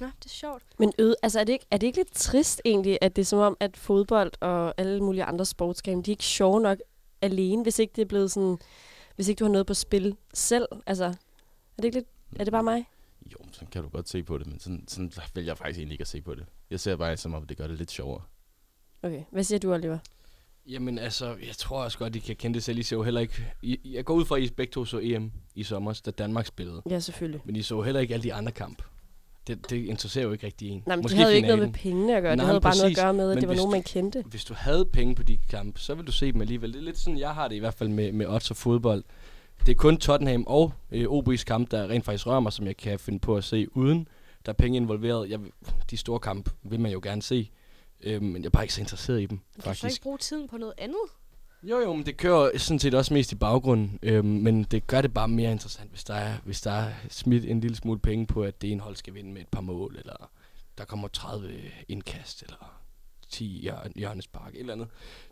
[0.00, 0.62] Nå, det er sjovt.
[0.78, 3.26] Men øde, altså er det, ikke, er det ikke lidt trist egentlig, at det er
[3.26, 6.78] som om, at fodbold og alle mulige andre sportsgrene, de er ikke sjove nok
[7.22, 8.58] alene, hvis ikke det er blevet sådan,
[9.16, 10.66] hvis ikke du har noget på spil selv?
[10.86, 11.12] Altså, er
[11.76, 12.84] det ikke lidt, er det bare mig?
[13.32, 15.94] Jo, så kan du godt se på det, men sådan, sådan vil jeg faktisk egentlig
[15.94, 16.46] ikke at se på det.
[16.70, 18.22] Jeg ser bare som om, det gør det lidt sjovere.
[19.02, 19.98] Okay, hvad siger du, Oliver?
[20.66, 22.78] Jamen altså, jeg tror også godt, I kan kende det selv.
[22.78, 23.52] I så jo heller ikke...
[23.62, 26.46] I, jeg går ud fra, at I begge to så EM i sommer, da Danmark
[26.46, 26.82] spillede.
[26.90, 27.40] Ja, selvfølgelig.
[27.44, 28.82] Men I så heller ikke alle de andre kamp.
[29.46, 30.82] Det, det interesserer jo ikke rigtig en.
[30.86, 32.36] Nej, men Måske det havde jo ikke noget med pengene at gøre.
[32.36, 34.24] Nej, det havde bare noget at gøre med, at Men det var nogen, man kendte.
[34.26, 36.72] Hvis du havde penge på de kampe, så vil du se dem alligevel.
[36.72, 39.04] Det er lidt sådan, jeg har det i hvert fald med, med odds og fodbold.
[39.66, 42.76] Det er kun Tottenham og øh, OB's kamp, der rent faktisk rører mig, som jeg
[42.76, 44.08] kan finde på at se uden.
[44.46, 45.30] Der er penge involveret.
[45.30, 45.40] Jeg,
[45.90, 47.50] de store kampe vil man jo gerne se.
[48.00, 49.84] Øh, men jeg er bare ikke så interesseret i dem, Kan du så faktisk.
[49.84, 50.98] ikke bruge tiden på noget andet?
[51.62, 53.98] Jo, jo, men det kører sådan set også mest i baggrunden.
[54.02, 57.44] Øhm, men det gør det bare mere interessant, hvis der, er, hvis der er smidt
[57.44, 59.96] en lille smule penge på, at det ene hold skal vinde med et par mål,
[59.98, 60.30] eller
[60.78, 61.50] der kommer 30
[61.88, 62.80] indkast, eller
[63.28, 64.88] 10 hjør- hjørnespark, et eller andet.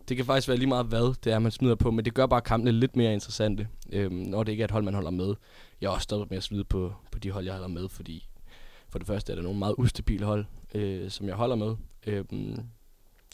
[0.09, 2.25] Det kan faktisk være lige meget, hvad det er, man smider på, men det gør
[2.25, 5.35] bare kampene lidt mere interessante, øhm, når det ikke er et hold, man holder med.
[5.81, 8.27] Jeg er også stoppet med at smide på, på de hold, jeg holder med, fordi
[8.89, 11.75] for det første er der nogle meget ustabile hold, øh, som jeg holder med.
[12.07, 12.59] Øhm,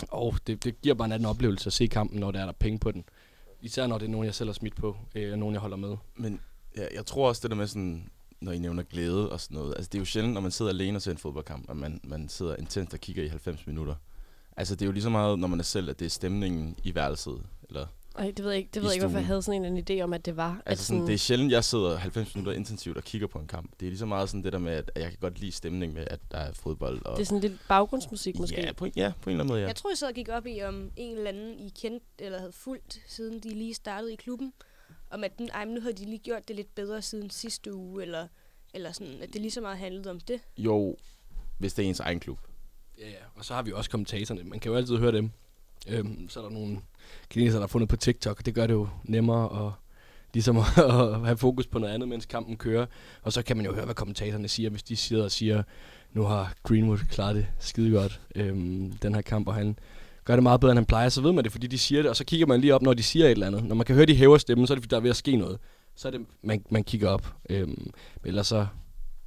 [0.10, 2.52] og det, det giver bare en anden oplevelse at se kampen, når der er der
[2.52, 3.04] penge på den.
[3.62, 5.78] Især når det er nogen, jeg selv har smidt på, øh, og nogen, jeg holder
[5.78, 5.96] med.
[6.16, 6.40] Men
[6.78, 8.10] ja, jeg tror også det der med sådan,
[8.42, 9.74] når I nævner glæde og sådan noget.
[9.76, 12.00] Altså det er jo sjældent, når man sidder alene og ser en fodboldkamp, at man,
[12.04, 13.96] man sidder intens og kigger i 90 minutter.
[14.58, 16.76] Altså det er jo lige så meget, når man er selv, at det er stemningen
[16.84, 17.44] i værelset.
[17.70, 19.78] Eller, ej, det ved jeg ikke, det ved jeg ikke, hvorfor jeg havde sådan en,
[19.78, 20.52] en idé om, at det var.
[20.52, 23.48] at altså sådan, det er sjældent, jeg sidder 90 minutter intensivt og kigger på en
[23.48, 23.72] kamp.
[23.80, 25.94] Det er lige så meget sådan det der med, at jeg kan godt lide stemning
[25.94, 27.06] med, at der er fodbold.
[27.06, 28.62] Og det er sådan lidt baggrundsmusik måske.
[28.62, 29.68] Ja, på, en- ja, på en eller anden måde, ja.
[29.68, 32.40] Jeg tror, jeg sad og gik op i, om en eller anden, I kendte eller
[32.40, 34.54] havde fulgt, siden de lige startede i klubben.
[35.12, 38.02] Om at den, ej, nu havde de lige gjort det lidt bedre siden sidste uge,
[38.02, 38.28] eller,
[38.74, 40.40] eller sådan, at det lige så meget handlede om det.
[40.58, 40.98] Jo,
[41.58, 42.40] hvis det er ens egen klub.
[43.00, 43.16] Ja, ja.
[43.36, 44.44] Og så har vi også kommentatorerne.
[44.44, 45.32] Man kan jo altid høre dem.
[45.88, 46.78] Øhm, så er der nogle
[47.30, 49.72] kinesere, der har fundet på TikTok, og det gør det jo nemmere at,
[50.34, 52.86] ligesom at, at have fokus på noget andet, mens kampen kører.
[53.22, 55.63] Og så kan man jo høre, hvad kommentatorerne siger, hvis de sidder og siger,
[56.13, 59.80] nu har Greenwood klaret det skide godt, øhm, den her kamp, og han
[60.26, 62.10] gør det meget bedre, end han plejer, så ved man det, fordi de siger det,
[62.10, 63.63] og så kigger man lige op, når de siger et eller andet.
[63.63, 65.16] Når man kan høre, de hæver stemmen, så er det, fordi der er ved at
[65.16, 65.60] ske noget.
[65.96, 67.36] Så er det, man, man kigger op.
[67.50, 68.68] Øhm, men ellers så,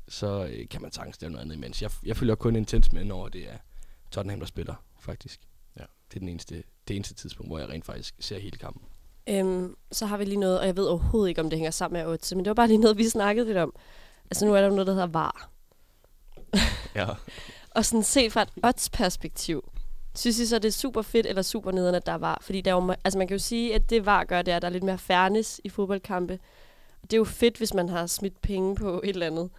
[0.08, 1.82] så øh, kan man sagtens stemme noget andet imens.
[1.82, 3.56] Jeg, jeg følger kun intens med, når det er
[4.10, 5.40] Tottenham, der spiller, faktisk.
[6.10, 8.82] Det er den eneste, det eneste tidspunkt, hvor jeg rent faktisk ser hele kampen.
[9.28, 12.02] Øhm, så har vi lige noget, og jeg ved overhovedet ikke, om det hænger sammen
[12.02, 13.74] med Otte, men det var bare lige noget, vi snakkede lidt om.
[14.30, 15.50] Altså nu er der jo noget, der hedder VAR.
[16.94, 17.06] Ja.
[17.76, 19.70] Og sådan set fra et odds-perspektiv,
[20.16, 22.38] synes I så, det er super fedt eller super nederen, at der er VAR?
[22.42, 24.52] Fordi der er jo, ma- altså man kan jo sige, at det VAR gør, det
[24.52, 26.38] er, at der er lidt mere fairness i fodboldkampe.
[27.02, 29.50] Og det er jo fedt, hvis man har smidt penge på et eller andet.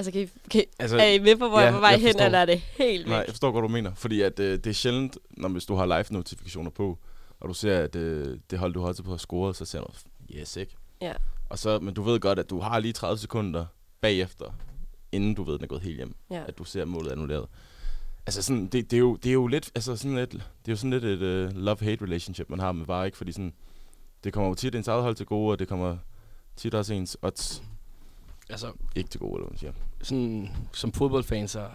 [0.00, 1.80] Altså, kan I, kan I, Altså, er I med på, hvor ja, jeg er på
[1.80, 2.24] vej hen, forstår.
[2.24, 3.26] eller er det helt Nej, væk?
[3.26, 3.94] jeg forstår godt, hvad du mener.
[3.94, 6.98] Fordi at, øh, det er sjældent, når hvis du har live-notifikationer på,
[7.40, 9.86] og du ser, at øh, det hold, du holder på har scoret, så ser du,
[10.34, 10.76] yes, ikke?
[11.02, 11.12] Ja.
[11.48, 13.66] Og så, men du ved godt, at du har lige 30 sekunder
[14.00, 14.44] bagefter,
[15.12, 16.42] inden du ved, den er gået helt hjem, Ja.
[16.48, 17.46] at du ser målet annulleret.
[18.26, 20.72] Altså sådan, det, det, er jo, det er jo lidt, altså sådan lidt, det er
[20.72, 23.16] jo sådan lidt et uh, love-hate relationship, man har med VAR, ikke?
[23.16, 23.52] Fordi sådan,
[24.24, 25.96] det kommer jo tit ens eget hold til gode, og det kommer
[26.56, 27.62] tit også ens odds
[28.50, 29.72] Altså, ikke til gode, eller man siger.
[30.02, 31.66] sådan, som fodboldfan, så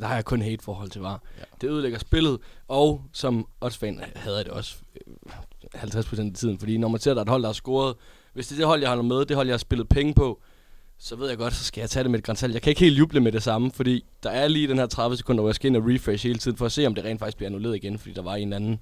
[0.00, 1.22] der har jeg kun hate forhold til VAR.
[1.38, 1.44] Ja.
[1.60, 6.76] Det ødelægger spillet, og som oddsfan havde jeg det også øh, 50% af tiden, fordi
[6.78, 7.94] når man ser, at der er et hold, der har scoret,
[8.32, 10.40] hvis det er det hold, jeg holder med, det hold, jeg har spillet penge på,
[10.98, 12.54] så ved jeg godt, så skal jeg tage det med et grænsalt.
[12.54, 15.16] Jeg kan ikke helt juble med det samme, fordi der er lige den her 30
[15.16, 17.18] sekunder, hvor jeg skal ind og refresh hele tiden, for at se, om det rent
[17.18, 18.80] faktisk bliver annulleret igen, fordi der var en anden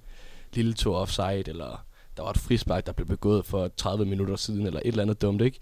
[0.53, 1.85] lille tur offside, eller
[2.17, 5.23] der var et frispark, der blev begået for 30 minutter siden, eller et eller andet
[5.23, 5.59] dumt, ikke?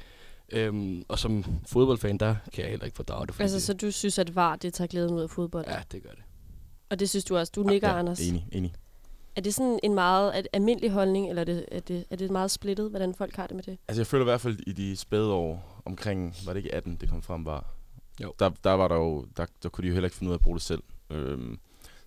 [0.53, 3.41] Øhm, og som fodboldfan, der kan jeg heller ikke fordrage det.
[3.41, 5.65] Altså, det- så du synes, at VAR, det tager glæden ud af fodbold?
[5.69, 6.23] Ja, det gør det.
[6.91, 7.53] Og det synes du også.
[7.57, 8.21] Du nikker, ja, Anders.
[8.29, 8.75] Enig, enig.
[9.37, 12.17] Er det sådan en meget er det almindelig holdning, eller er det, er, det, er
[12.17, 13.79] det meget splittet, hvordan folk har det med det?
[13.89, 16.97] Altså jeg føler i hvert fald i de spæde år omkring, var det ikke 18,
[16.97, 17.75] det kom frem var?
[18.23, 18.33] Jo.
[18.39, 20.39] Der, der var der jo, der, der kunne de jo heller ikke finde ud af
[20.39, 20.83] at bruge det selv.
[21.11, 21.59] Øhm,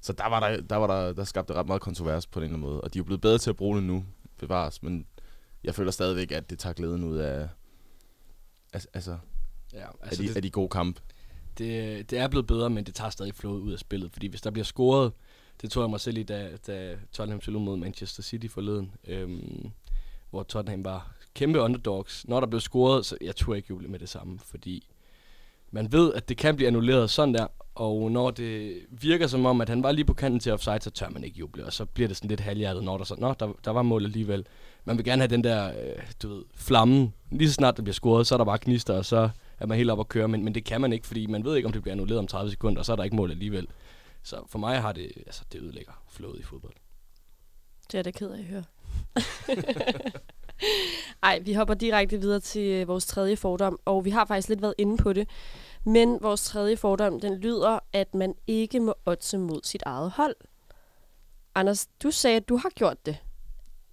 [0.02, 2.56] så der var der, der var der, der skabte ret meget kontrovers på en eller
[2.58, 2.82] anden måde.
[2.82, 4.06] Og de er jo blevet bedre til at bruge det nu,
[4.40, 5.06] bevares, men
[5.64, 7.50] jeg føler stadigvæk, at det tager glæden ud af,
[8.74, 9.18] altså, altså,
[9.74, 11.02] Ja, af, altså de, det, af de gode kampe.
[11.58, 14.12] det, det er blevet bedre, men det tager stadig flowet ud af spillet.
[14.12, 15.12] Fordi hvis der bliver scoret,
[15.62, 19.72] det tror jeg mig selv i, da, da Tottenham spillede mod Manchester City forleden, øhm,
[20.30, 22.28] hvor Tottenham var kæmpe underdogs.
[22.28, 24.88] Når der blev scoret, så jeg tror ikke juble med det samme, fordi
[25.72, 29.62] man ved, at det kan blive annulleret sådan der, og når det virker som om,
[29.62, 31.86] at han var lige på kanten til offside, så tør man ikke juble, og så
[31.86, 34.46] bliver det sådan lidt halvhjertet, når der så, nå, der, der var mål alligevel.
[34.86, 37.13] Man vil gerne have den der, øh, du ved, flammen.
[37.32, 39.78] Lige så snart der bliver scoret, så er der bare gnister, og så er man
[39.78, 41.72] helt op at køre, men, men det kan man ikke, fordi man ved ikke, om
[41.74, 43.67] det bliver annulleret om 30 sekunder, og så er der ikke mål alligevel.
[44.24, 46.74] Så for mig har det, altså det ødelægger flowet i fodbold.
[47.91, 48.63] Det er det ked af at høre.
[51.24, 54.62] Ej, vi hopper direkte videre til øh, vores tredje fordom, og vi har faktisk lidt
[54.62, 55.30] været inde på det.
[55.86, 60.36] Men vores tredje fordom, den lyder, at man ikke må oddse mod sit eget hold.
[61.56, 63.17] Anders, du sagde, at du har gjort det.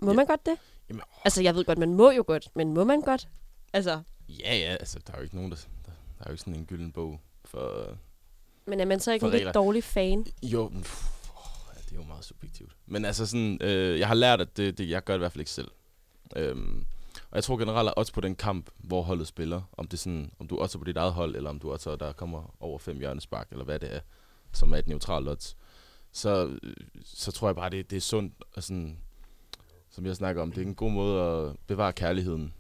[0.01, 0.17] Må Ja.
[0.17, 0.57] man godt det?
[0.91, 3.29] Jamen, Altså, jeg ved godt, man må jo godt, men må man godt?
[3.73, 6.41] Altså, Ja, ja, altså der er jo ikke nogen, der, der, der er jo ikke
[6.41, 7.97] sådan en gylden bog for...
[8.67, 10.27] men er man så ikke en lidt dårlig fan?
[10.43, 11.05] Jo, pff,
[11.37, 12.77] åh, ja, det er jo meget subjektivt.
[12.87, 15.33] Men altså sådan, øh, jeg har lært, at det, det, jeg gør det i hvert
[15.33, 15.71] fald ikke selv.
[16.37, 16.87] Øhm,
[17.31, 20.31] og jeg tror generelt, at odds på den kamp, hvor holdet spiller, om det sådan,
[20.39, 22.99] om du oddser på dit eget hold, eller om du oddser, der kommer over fem
[22.99, 24.01] hjørnespark, eller hvad det er,
[24.53, 25.57] som er et neutralt odds,
[26.13, 26.75] så, øh,
[27.05, 28.99] så tror jeg bare, det, det er sundt, og sådan,
[30.01, 32.53] som jeg snakker om, det er en god måde at bevare kærligheden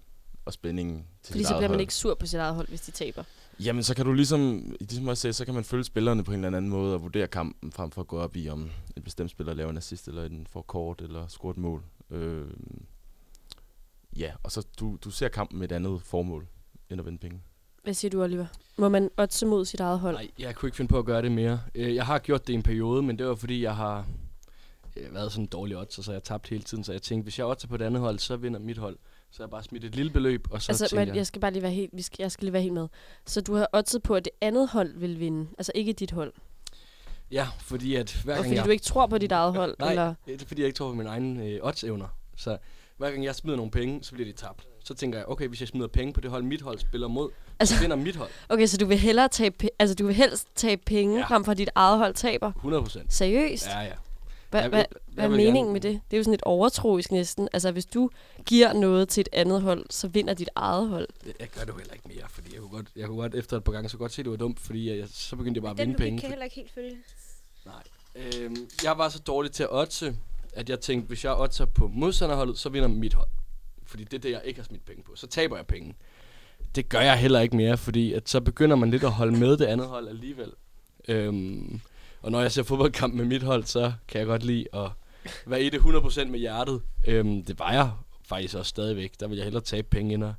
[0.44, 1.80] og spændingen til Fordi sit så eget bliver man hold.
[1.80, 3.22] ikke sur på sit eget hold, hvis de taber.
[3.60, 6.44] Jamen, så kan du ligesom, ligesom jeg sagde, så kan man følge spillerne på en
[6.44, 9.30] eller anden måde og vurdere kampen, frem for at gå op i, om en bestemt
[9.30, 11.82] spiller laver en assist, eller en for kort, eller scorer et mål.
[12.10, 12.46] Øh,
[14.16, 16.46] ja, og så du, du ser kampen med et andet formål,
[16.90, 17.40] end at vinde penge.
[17.82, 18.46] Hvad siger du, Oliver?
[18.78, 20.14] Må man oddse mod sit eget hold?
[20.14, 21.60] Nej, jeg kunne ikke finde på at gøre det mere.
[21.74, 24.06] Øh, Jeg har gjort det i en periode, men det var fordi, jeg har
[24.96, 26.84] været sådan en dårlig odds, så jeg har tabt hele tiden.
[26.84, 28.96] Så jeg tænkte, hvis jeg oddser på et andet hold, så vinder mit hold.
[29.30, 31.62] Så jeg bare smidt et lille beløb, og så altså, men jeg skal bare lige
[31.62, 32.88] være helt, vi skal, jeg skal lige være helt med.
[33.26, 36.32] Så du har oddset på, at det andet hold vil vinde, altså ikke dit hold.
[37.30, 38.64] Ja, fordi at hver Og gang fordi jeg...
[38.64, 40.14] du ikke tror på dit eget hold, Nej, eller...
[40.26, 42.06] det er fordi, jeg ikke tror på mine egne øh, odds-evner.
[42.36, 42.58] Så
[42.96, 44.66] hver gang jeg smider nogle penge, så bliver de tabt.
[44.84, 47.30] Så tænker jeg, okay, hvis jeg smider penge på det hold, mit hold spiller mod,
[47.60, 48.30] Altså- så vinder mit hold.
[48.48, 51.24] Okay, så du vil hellere tabe, altså du vil helst tabe penge, ja.
[51.26, 52.52] Frem for dit eget hold taber?
[52.52, 53.12] 100 procent.
[53.12, 53.66] Seriøst?
[53.66, 53.92] Ja, ja.
[54.50, 54.68] Hva, Jeg
[55.06, 56.00] hvad er meningen gerne- med det?
[56.10, 57.48] Det er jo sådan lidt overtroisk næsten.
[57.52, 58.10] Altså, hvis du
[58.46, 61.08] giver noget til et andet hold, så vinder dit eget hold.
[61.26, 63.34] Jeg, jeg gør det jo heller ikke mere, fordi jeg kunne godt, jeg kunne godt
[63.34, 65.58] efter et par gange så godt se, at det var dumt, fordi jeg, så begyndte
[65.58, 66.20] jeg bare at Den vinde penge.
[66.20, 66.96] kan heller ikke helt følge.
[68.16, 70.16] Øhm, jeg var så dårlig til at oddse,
[70.52, 73.28] at jeg tænkte, hvis jeg oddser på modstanderholdet, så vinder mit hold.
[73.86, 75.12] Fordi det er det, jeg ikke har smidt penge på.
[75.16, 75.94] Så taber jeg penge.
[76.74, 79.56] Det gør jeg heller ikke mere, fordi at så begynder man lidt at holde med
[79.56, 80.52] det andet hold alligevel.
[81.08, 81.80] Øhm,
[82.22, 84.88] og når jeg ser fodboldkamp med mit hold, så kan jeg godt lide at
[85.46, 86.82] være i det 100% med hjertet.
[87.06, 87.90] Øhm, det var jeg
[88.28, 89.12] faktisk også stadigvæk.
[89.20, 90.32] Der vil jeg hellere tabe penge, end at,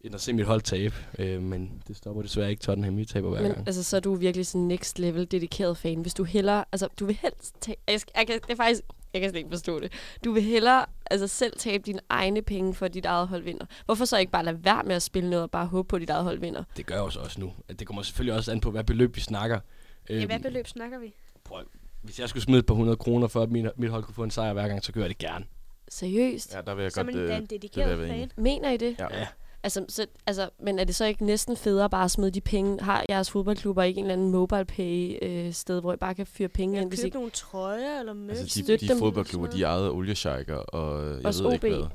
[0.00, 0.94] end at se mit hold tabe.
[1.18, 2.98] Øhm, men det stopper desværre ikke Tottenham.
[2.98, 3.66] I taber hver Men gang.
[3.66, 6.00] altså, så er du virkelig sådan next level dedikeret fan.
[6.00, 8.82] Hvis du hellere, altså du vil helst tage, jeg, skal, jeg kan, det er faktisk,
[9.12, 9.92] jeg kan slet ikke forstå det.
[10.24, 13.66] Du vil hellere altså selv tabe dine egne penge, for at dit eget hold vinder.
[13.86, 16.00] Hvorfor så ikke bare lade være med at spille noget og bare håbe på, at
[16.00, 16.64] dit eget hold vinder?
[16.76, 17.52] Det gør jeg også, også nu.
[17.78, 19.60] Det kommer selvfølgelig også an på, hvad beløb vi snakker.
[20.08, 21.14] Ja, Øhm, hvad beløb snakker vi?
[21.44, 21.62] prøv,
[22.02, 24.22] hvis jeg skulle smide et par hundrede kroner for, at min, mit hold kunne få
[24.24, 25.44] en sejr hver gang, så gør jeg det gerne.
[25.88, 26.52] Seriøst?
[26.52, 26.56] Ja.
[26.56, 27.16] Ja, der vil jeg Som godt...
[27.16, 28.30] en, øh, er en det vil dedikeret jeg være fan.
[28.36, 28.96] Mener I det?
[28.98, 29.18] Ja.
[29.18, 29.26] Ja.
[29.62, 32.80] Altså, så, altså, men er det så ikke næsten federe bare at smide de penge?
[32.80, 36.26] Har jeres fodboldklubber ikke en eller anden mobile pay øh, sted, hvor I bare kan
[36.26, 37.16] fyre penge ind, Jeg hvis købe ikke...
[37.16, 38.38] nogle trøjer eller møs.
[38.38, 38.98] Altså, de, de dem.
[38.98, 41.72] fodboldklubber, de af oliesjejker, og øh, jeg Også ved ikke OB.
[41.72, 41.88] hvad.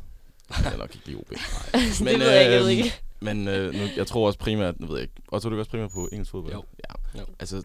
[0.63, 1.29] Jeg er nok ikke lige OB.
[1.29, 2.93] det Men, ved jeg ikke, jeg ved øhm, ikke.
[3.19, 5.61] Men øh, nu, jeg tror også primært, nu ved jeg ikke, og tror du ikke
[5.61, 6.53] også primært på engelsk fodbold?
[6.53, 6.63] Jo.
[6.89, 7.19] Ja.
[7.21, 7.25] Jo.
[7.39, 7.63] Altså,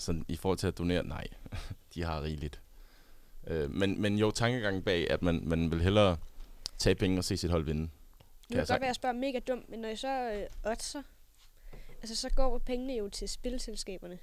[0.00, 1.26] sådan i forhold til at donere, nej,
[1.94, 2.60] de har rigeligt.
[3.46, 6.16] Øh, men, men jo, tankegangen bag, at man, man vil hellere
[6.78, 7.82] tage penge og se sit hold vinde.
[7.82, 7.90] Det
[8.48, 11.02] Kan godt være, at jeg spørger mega dumt, men når jeg så øh, oddser,
[12.02, 14.18] altså så går pengene jo til spilselskaberne.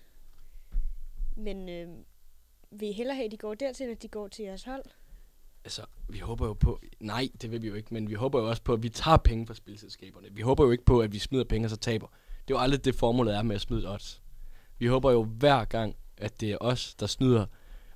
[1.36, 1.88] Men øh,
[2.72, 4.84] vil I hellere have, at de går dertil, end at de går til jeres hold?
[5.64, 6.80] Altså, vi håber jo på...
[7.00, 9.18] Nej, det vil vi jo ikke, men vi håber jo også på, at vi tager
[9.18, 10.28] penge fra spilselskaberne.
[10.32, 12.08] Vi håber jo ikke på, at vi smider penge og så taber.
[12.48, 14.22] Det er jo aldrig det formålet er med at smide odds.
[14.80, 17.46] Vi håber jo hver gang, at det er os, der snyder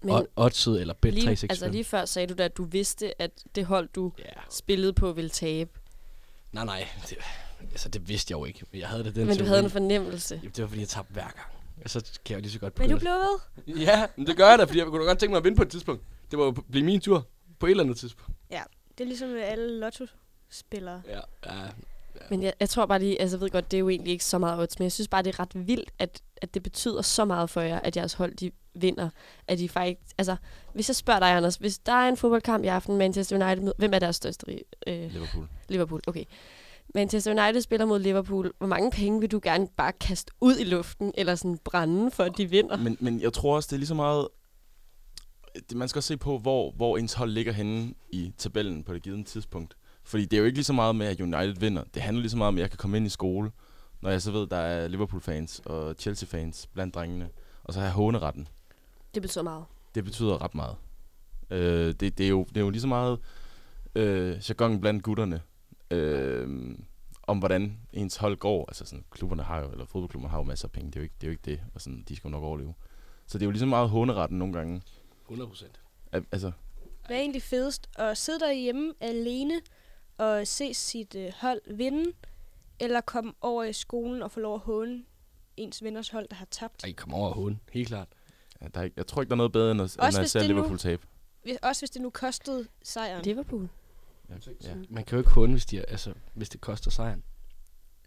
[0.04, 1.50] Men oddset eller bet lige, 365.
[1.52, 4.94] altså lige før sagde du da, at du vidste, at det hold, du Ja, spillede
[4.94, 5.70] på, ville tabe.
[6.52, 6.88] nej, nej.
[7.10, 7.18] Det,
[7.72, 8.66] altså, det vidste jeg jo ikke.
[8.74, 10.36] Jeg havde det den Men du havde en fornemmelse.
[10.36, 11.48] Jamen, det var, fordi jeg tabte hver gang.
[11.84, 13.18] Og så kan jeg jo lige så godt Men du begynde
[13.66, 13.82] blev ved?
[13.86, 15.56] Ja, men det gør jeg da, fordi jeg kunne da godt tænke mig at vinde
[15.56, 16.04] på et tidspunkt.
[16.32, 17.28] Det var jo blive min tur
[17.60, 18.36] på et eller andet tidspunkt.
[18.98, 21.02] Det er ligesom alle lotto-spillere.
[21.08, 21.68] Ja, ja.
[22.30, 24.26] Men jeg, jeg tror bare lige, altså jeg ved godt, det er jo egentlig ikke
[24.26, 27.02] så meget odds, men jeg synes bare, det er ret vildt, at, at det betyder
[27.02, 29.10] så meget for jer, at jeres hold, de vinder.
[29.48, 30.36] At de faktisk, altså,
[30.74, 33.94] hvis jeg spørger dig, Anders, hvis der er en fodboldkamp i aften, Manchester United, hvem
[33.94, 34.60] er deres største?
[34.88, 35.48] Øh, Liverpool.
[35.70, 36.24] Liverpool, okay.
[36.96, 38.52] Manchester United spiller mod Liverpool.
[38.58, 42.24] Hvor mange penge vil du gerne bare kaste ud i luften, eller sådan brænde, for
[42.24, 42.78] at de vinder?
[42.78, 44.28] Men, men jeg tror også, det er lige så meget...
[45.70, 48.94] Det, man skal også se på, hvor, hvor ens hold ligger henne i tabellen på
[48.94, 49.76] det givet tidspunkt.
[50.04, 51.84] Fordi det er jo ikke lige så meget med, at United vinder.
[51.94, 53.52] Det handler lige så meget om, at jeg kan komme ind i skole,
[54.02, 57.30] når jeg så ved, der er Liverpool-fans og Chelsea-fans blandt drengene.
[57.64, 58.48] Og så har jeg håneretten.
[59.14, 59.66] Det betyder meget.
[59.96, 60.76] Det betyder ret meget.
[61.50, 63.20] Øh, det, det, er jo, det er jo lige så meget
[63.96, 65.42] øh, jargon blandt gutterne.
[65.92, 66.76] Øh,
[67.24, 68.66] om hvordan ens hold går.
[68.68, 70.88] Altså sådan, klubberne har jo, eller fodboldklubber har jo masser af penge.
[70.92, 71.24] Det er jo ikke det.
[71.24, 72.74] Er jo ikke det og sådan, de skal jo nok overleve.
[73.28, 74.82] Så det er jo lige så meget håneretten nogle gange.
[75.26, 75.80] 100 procent.
[76.12, 76.52] Al- Altså,
[77.08, 77.90] Hvad er egentlig fedest?
[77.96, 79.54] At sidde derhjemme alene
[80.22, 82.12] og se sit øh, hold vinde,
[82.80, 85.04] eller komme over i skolen og få lov at håne
[85.58, 86.84] ens venners hold, der har tabt?
[86.84, 87.60] Ej, kom over og håne.
[87.72, 88.08] Helt klart.
[88.62, 90.30] ja, der er ikke, jeg tror ikke, der er noget bedre, end at, end at
[90.30, 91.08] se det nu- Liverpool tabe.
[91.44, 93.24] Hvis- Også hvis det nu kostede sejren.
[93.26, 93.70] Liverpool.
[94.30, 94.76] Ja, ja.
[94.90, 97.24] Man kan jo ikke håne, hvis, de, er- altså, hvis det koster sejren.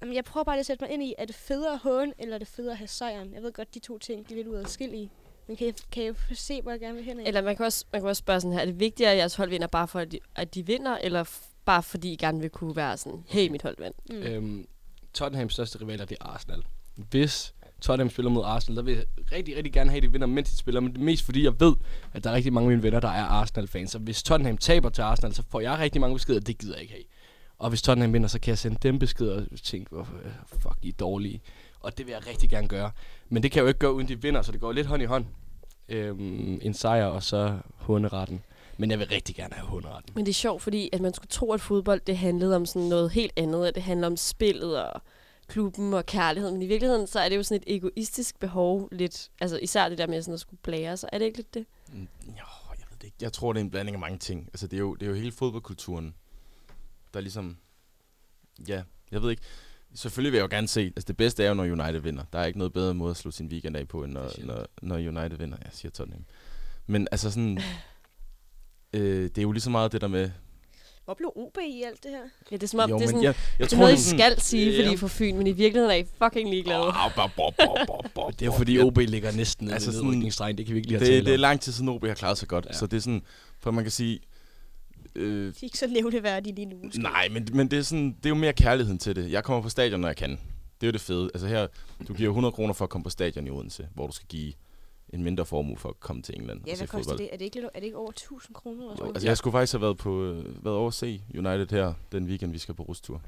[0.00, 2.12] Jamen, jeg prøver bare lige at sætte mig ind i, er det federe at håne,
[2.18, 3.34] eller er det federe at have sejren?
[3.34, 5.10] Jeg ved godt, de to ting, de er lidt uadskillige.
[5.46, 7.24] Men kan I, kan I se, hvor jeg gerne vil hen af?
[7.26, 9.34] Eller man kan, også, man kan også spørge sådan her, er det vigtigere, at jeres
[9.34, 11.24] hold vinder, bare for, at de, at de vinder, eller
[11.64, 13.96] bare fordi I gerne vil kunne være sådan, hey, mit hold vandt?
[14.10, 14.16] Mm.
[14.16, 14.66] Øhm,
[15.14, 16.62] Tottenhams største rivaler, det er Arsenal.
[16.96, 20.26] Hvis Tottenham spiller mod Arsenal, der vil jeg rigtig, rigtig gerne have, at de vinder,
[20.26, 20.80] mens de spiller.
[20.80, 21.74] Men det er mest fordi, jeg ved,
[22.12, 23.90] at der er rigtig mange af mine venner, der er Arsenal-fans.
[23.90, 26.82] Så hvis Tottenham taber til Arsenal, så får jeg rigtig mange beskeder, det gider jeg
[26.82, 27.04] ikke have.
[27.58, 30.14] Og hvis Tottenham vinder, så kan jeg sende dem beskeder og tænke, hvorfor
[30.46, 31.40] fuck, I er dårlige.
[31.80, 32.90] Og det vil jeg rigtig gerne gøre.
[33.28, 35.02] Men det kan jeg jo ikke gøre, uden de vinder, så det går lidt hånd
[35.02, 35.26] i hånd.
[35.88, 38.42] Øhm, en sejr, og så hunderetten.
[38.78, 40.12] Men jeg vil rigtig gerne have hunderetten.
[40.14, 42.88] Men det er sjovt, fordi at man skulle tro, at fodbold det handlede om sådan
[42.88, 43.66] noget helt andet.
[43.66, 45.02] At det handler om spillet og
[45.46, 46.50] klubben og kærlighed.
[46.50, 49.30] Men i virkeligheden, så er det jo sådan et egoistisk behov lidt.
[49.40, 51.08] Altså især det der med sådan at skulle blære sig.
[51.12, 51.66] Er det ikke lidt det?
[51.92, 52.44] Mm, Jo,
[52.78, 53.16] jeg ved det ikke.
[53.20, 54.46] Jeg tror, det er en blanding af mange ting.
[54.52, 56.14] Altså, det er jo, det er jo hele fodboldkulturen,
[57.14, 57.56] der ligesom...
[58.68, 59.42] Ja, jeg ved ikke.
[59.94, 60.80] Selvfølgelig vil jeg jo gerne se...
[60.80, 62.24] Altså, det bedste er jo, når United vinder.
[62.32, 64.66] Der er ikke noget bedre måde at slå sin weekend af på, end når, når,
[64.82, 65.58] når United vinder.
[65.64, 66.24] Jeg siger Tottenham.
[66.86, 67.58] Men altså sådan...
[68.94, 70.30] øh, det er jo lige så meget det der med...
[71.04, 72.18] Hvor blev OB i alt det her?
[72.50, 73.98] Ja, det er som om, jo, det er sådan, jeg, jeg det er tror, noget,
[73.98, 76.80] I skal sige, fordi I er fra Fyn, men i virkeligheden er I fucking ligeglade.
[76.80, 78.78] Åh, bop, bop, bop, bop, bop, Det er jo fordi.
[78.80, 80.56] OB ligger næsten nede Altså altså sådan-.
[80.56, 82.38] Det kan vi ikke lige have det, det er lang tid siden OB har klaret
[82.38, 82.66] sig godt.
[82.66, 82.72] Ja.
[82.72, 83.22] Så det er sådan...
[83.60, 84.20] For man kan sige...
[85.14, 86.76] Øh, De er ikke så nævneværdige lige nu.
[86.84, 87.02] måske.
[87.02, 89.30] Nej, men, men det, er sådan, det er jo mere kærligheden til det.
[89.30, 90.30] Jeg kommer på stadion, når jeg kan.
[90.30, 91.30] Det er jo det fede.
[91.34, 91.66] Altså her,
[92.08, 94.52] du giver 100 kroner for at komme på stadion i Odense, hvor du skal give
[95.14, 97.18] en mindre formue for at komme til England Ja, og se fodbold.
[97.18, 97.28] det?
[97.32, 98.90] Er det ikke, lidt, er det ikke over 1000 kroner?
[98.92, 101.66] Eller Jo, altså jeg skulle faktisk have været, på, øh, været over at se United
[101.70, 103.22] her den weekend, vi skal på rustur.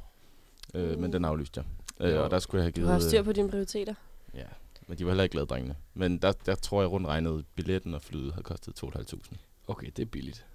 [0.74, 1.64] Øh, men den aflyste
[2.01, 2.09] jeg.
[2.09, 2.89] Øh, og der skulle jeg have Du givet...
[2.91, 3.95] har styr øh, på dine prioriteter.
[4.34, 4.45] Ja,
[4.87, 5.76] men de var heller ikke glade, drengene.
[5.95, 9.37] Men der, der tror jeg rundt regnet, billetten og flyet havde kostet 2.500.
[9.66, 10.47] Okay, det er billigt.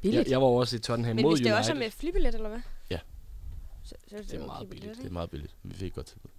[0.00, 0.24] Billigt.
[0.24, 1.58] Jeg, jeg var også i Tottenham Men mod hvis det United.
[1.58, 2.60] også er med flybillet, eller hvad?
[2.90, 2.98] Ja.
[3.84, 4.98] Så, så Det er jo meget okay billigt.
[4.98, 5.54] Det er meget billigt.
[5.62, 6.30] Vi fik godt tilbud.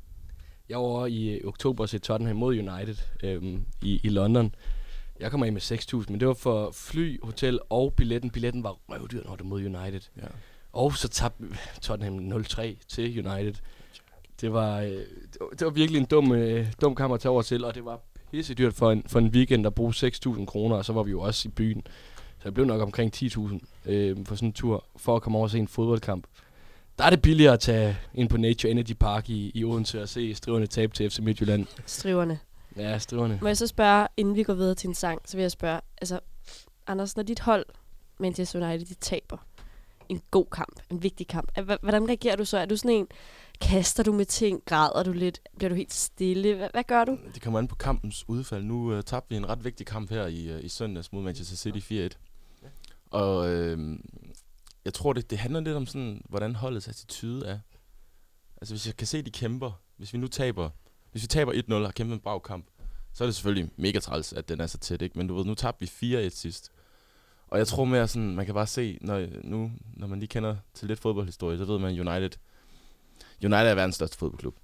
[0.69, 4.55] Jeg var over i øh, oktober til Tottenham mod United øhm, i, i London.
[5.19, 8.31] Jeg kommer ind med 6.000, men det var for fly, hotel og billetten.
[8.31, 10.01] Billetten var røvdyr, når det mod United.
[10.17, 10.27] Ja.
[10.73, 11.45] Og så tabte
[11.81, 13.53] Tottenham 0-3 til United.
[14.41, 14.91] Det var, øh,
[15.51, 17.99] det var, virkelig en dum, øh, dum kamp at tage over til, og det var
[18.31, 21.11] pisse dyrt for en, for en weekend at bruge 6.000 kroner, og så var vi
[21.11, 21.87] jo også i byen.
[22.39, 25.45] Så det blev nok omkring 10.000 øh, for sådan en tur, for at komme over
[25.47, 26.27] og se en fodboldkamp.
[26.97, 30.09] Der er det billigere at tage ind på Nature Energy Park i, i Odense og
[30.09, 31.67] se strivende tab til FC Midtjylland.
[31.85, 32.39] Striverne.
[32.77, 33.37] Ja, strivende.
[33.41, 35.81] Må jeg så spørge, inden vi går videre til en sang, så vil jeg spørge,
[36.01, 36.19] altså,
[36.87, 37.65] Anders, når dit hold,
[38.19, 39.37] Manchester United, de taber
[40.09, 42.57] en god kamp, en vigtig kamp, hvordan reagerer du så?
[42.57, 43.07] Er du sådan en,
[43.61, 46.65] kaster du med ting, græder du lidt, bliver du helt stille?
[46.65, 47.17] Hva- hvad gør du?
[47.33, 48.63] Det kommer an på kampens udfald.
[48.63, 51.55] Nu uh, tabte vi en ret vigtig kamp her i, uh, i søndags mod Manchester
[51.55, 52.17] City 4-1.
[53.11, 53.99] Og øh,
[54.85, 57.59] jeg tror, det, det handler lidt om sådan, hvordan holdets attitude er.
[58.61, 59.71] Altså hvis jeg kan se, at de kæmper.
[59.97, 60.69] Hvis vi nu taber,
[61.11, 62.67] hvis vi taber 1-0 og har kæmpet en brav kamp,
[63.13, 65.17] så er det selvfølgelig mega træls, at den er så tæt, ikke?
[65.17, 66.71] Men du ved, nu tabte vi 4-1 sidst.
[67.47, 70.55] Og jeg tror mere sådan, man kan bare se, når, nu, når man lige kender
[70.73, 72.39] til lidt fodboldhistorie, så ved man, United,
[73.43, 74.55] United er verdens største fodboldklub.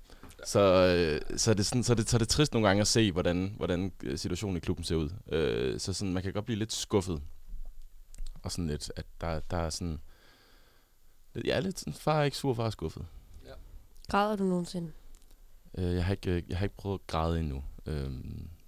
[0.45, 2.81] Så, øh, så, er det sådan, så, er det, så er det trist nogle gange
[2.81, 5.09] at se, hvordan, hvordan øh, situationen i klubben ser ud.
[5.31, 7.21] Øh, så sådan, man kan godt blive lidt skuffet.
[8.43, 9.99] Og sådan lidt, at der, der er sådan...
[11.45, 13.05] Jeg er lidt sådan, far er ikke sur, far er skuffet.
[14.09, 14.91] Græder du nogensinde?
[15.77, 17.63] Øh, jeg, har ikke, øh, jeg har ikke prøvet at græde endnu.
[17.85, 18.09] Øh,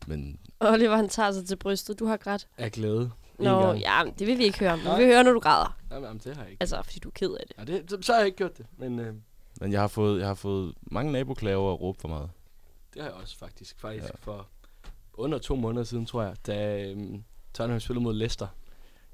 [0.07, 1.99] men Oliver, han tager sig til brystet.
[1.99, 2.47] Du har grædt.
[2.57, 3.11] Af glæde.
[3.39, 4.79] Nå, ja, det vil vi ikke høre om.
[4.79, 5.77] Vi vil høre, når du græder.
[5.91, 6.61] Jamen, jamen, det har jeg ikke.
[6.61, 7.57] Altså, fordi du er ked af det.
[7.57, 9.13] Ja, det, så, så har jeg ikke gjort det, men øh,
[9.61, 12.29] men jeg, har fået, jeg har fået mange naboklager og råbe for meget.
[12.93, 13.79] det har jeg også faktisk.
[13.79, 14.07] Faktisk Ja.
[14.07, 14.31] ja.
[14.31, 14.47] for
[15.13, 16.97] under to måneder siden, tror jeg, da øh,
[17.53, 18.47] Tottenham spillede mod Leicester.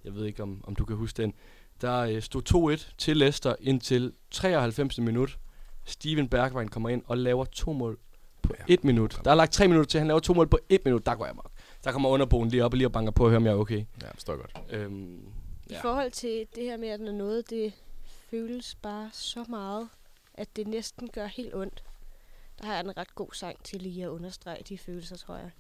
[0.04, 1.34] Jeg ved ikke, om, om du kan huske den.
[1.82, 4.98] Der øh, stod 2-1 til Leicester indtil 93.
[4.98, 5.38] minut.
[5.86, 8.00] Steven Bergwijn kommer ind og laver to mål
[8.42, 8.64] på Ja.
[8.74, 9.20] et minut.
[9.26, 11.06] Der er lagt tre minutter til, han laver to mål på et minut.
[11.06, 11.52] Der går jeg mok.
[11.84, 13.56] Der kommer underboen lige op og lige og banker på og hører, om jeg er
[13.58, 13.86] okay.
[14.02, 14.58] Ja, forstår jeg godt.
[14.70, 15.18] Øhm,
[15.68, 15.82] I ja.
[15.82, 17.74] forhold til det her med, at når noget det
[18.30, 19.90] føles bare så meget,
[20.34, 21.84] at det næsten gør helt ondt,
[22.60, 25.52] der har jeg en ret god sang til lige at understrege de følelser, tror jeg.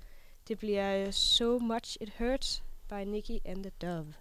[0.48, 4.14] Det bliver øh, So Much It Hurts by Nicky and the Dove.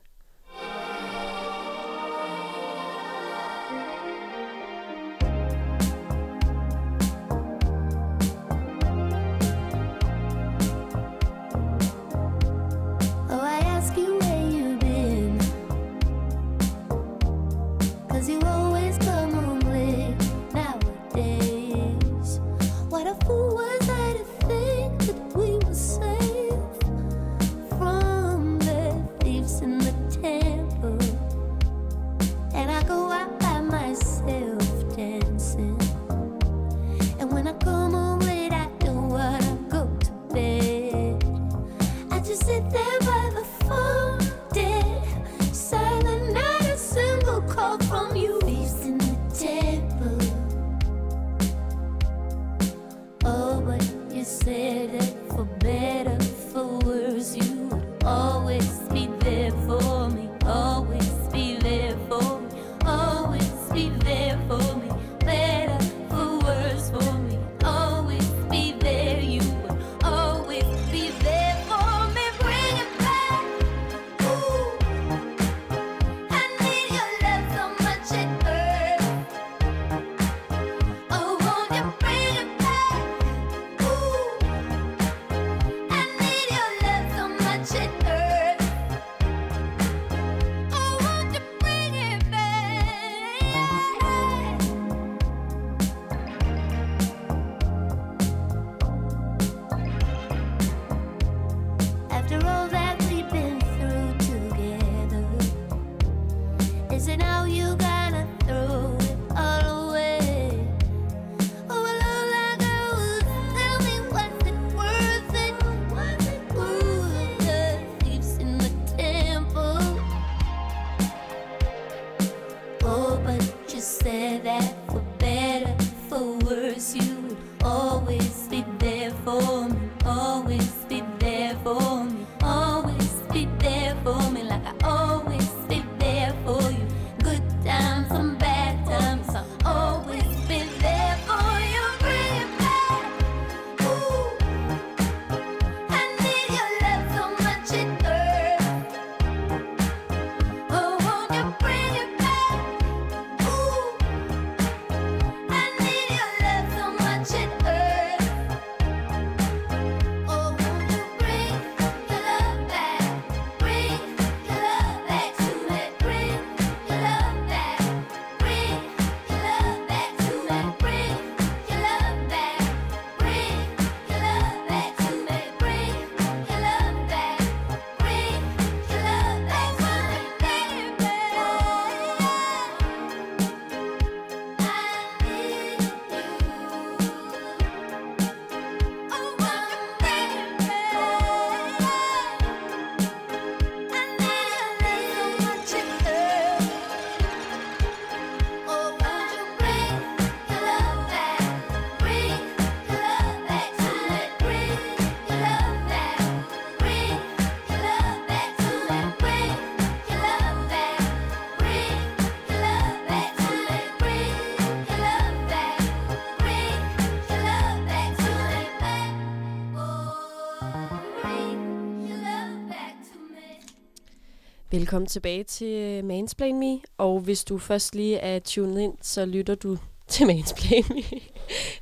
[224.77, 226.81] Velkommen tilbage til Mansplain Me.
[226.99, 231.03] Og hvis du først lige er tunet ind, så lytter du til Mansplain Me.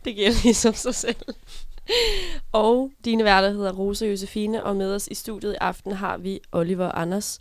[0.04, 1.16] det giver ligesom sig selv.
[2.52, 6.40] og dine værter hedder Rosa Josefine, og med os i studiet i aften har vi
[6.52, 7.38] Oliver Anders.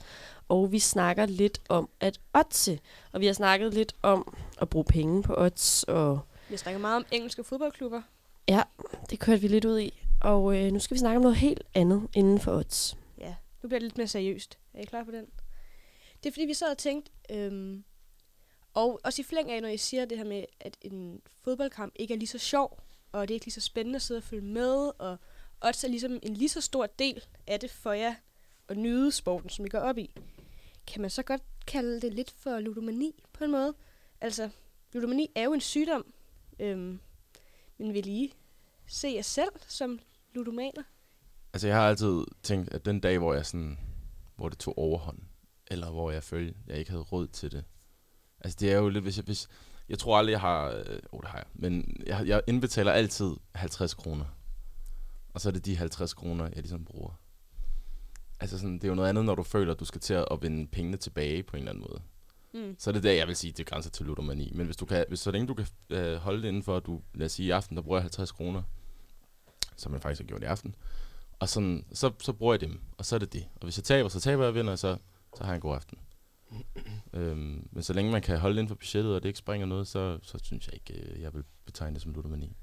[0.49, 2.79] Og vi snakker lidt om at oddse.
[3.11, 6.97] Og vi har snakket lidt om at bruge penge på odds, og Vi snakker meget
[6.97, 8.01] om engelske fodboldklubber.
[9.09, 10.03] det kørte vi lidt ud i.
[10.21, 12.97] Og øh, nu skal vi snakke om noget helt andet inden for odds.
[13.17, 14.57] Ja, nu bliver det lidt mere seriøst.
[14.73, 15.25] Er I klar på den?
[16.23, 17.83] Det er fordi, vi sad og tænkte, øhm,
[18.73, 22.13] og også i flæng af, når jeg siger det her med, at en fodboldkamp ikke
[22.13, 22.79] er lige så sjov,
[23.11, 25.17] og det er ikke lige så spændende at sidde og følge med, og
[25.61, 28.15] odds er ligesom en lige så stor del af det for jer
[28.67, 30.11] at nyde sporten, som I går op i.
[30.87, 33.73] Kan man så godt kalde det lidt for ludomani på en måde?
[34.21, 34.49] Altså,
[34.93, 36.13] ludomani er jo en sygdom,
[36.59, 36.99] øhm,
[37.77, 38.33] men vil I
[38.87, 39.99] se jer selv som
[40.33, 40.83] ludomaner?
[41.53, 43.77] Altså, jeg har altid tænkt, at den dag, hvor jeg sådan,
[44.35, 45.19] hvor det tog overhånd,
[45.67, 47.63] eller hvor jeg følte, jeg ikke havde råd til det.
[48.39, 49.47] Altså, det er jo lidt, hvis jeg, hvis,
[49.89, 53.35] jeg tror aldrig, jeg har, øh, oh, det har jeg, men jeg, jeg indbetaler altid
[53.55, 54.25] 50 kroner.
[55.33, 57.19] Og så er det de 50 kroner, jeg ligesom bruger.
[58.39, 60.37] Altså sådan, det er jo noget andet, når du føler, at du skal til at
[60.41, 62.01] vinde pengene tilbage på en eller anden måde.
[62.53, 62.75] Mm.
[62.79, 64.51] Så er det der, jeg vil sige, det grænser til ludomani.
[64.55, 66.85] Men hvis du kan, hvis så længe du kan øh, holde det inden for, at
[66.85, 68.63] du, lad os sige, i aften, der bruger jeg 50 kroner,
[69.77, 70.75] som man faktisk har gjort i aften,
[71.39, 73.45] og sådan, så, så bruger jeg dem, og så er det det.
[73.55, 74.97] Og hvis jeg taber, så taber jeg vinder, så,
[75.37, 75.97] så har jeg en god aften.
[77.13, 79.87] øhm, men så længe man kan holde inden for budgettet, og det ikke springer noget,
[79.87, 82.55] så, så synes jeg ikke, øh, jeg vil betegne det som ludomani.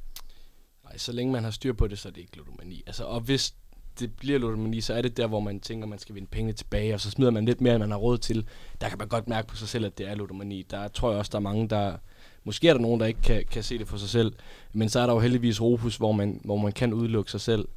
[0.85, 2.83] Nej, så længe man har styr på det, så er det ikke ludomani.
[2.87, 3.55] Altså, og hvis
[4.01, 6.95] det bliver ludomani, så er det der, hvor man tænker, man skal vinde pengene tilbage,
[6.95, 8.49] og så smider man lidt mere, end man har råd til.
[8.81, 10.63] Der kan man godt mærke på sig selv, at det er ludomani.
[10.71, 11.97] Der tror jeg også, der er mange, der...
[12.45, 14.33] Måske er der nogen, der ikke kan, kan se det for sig selv,
[14.73, 17.69] men så er der jo heldigvis Rufus, hvor man, hvor man kan udelukke sig selv.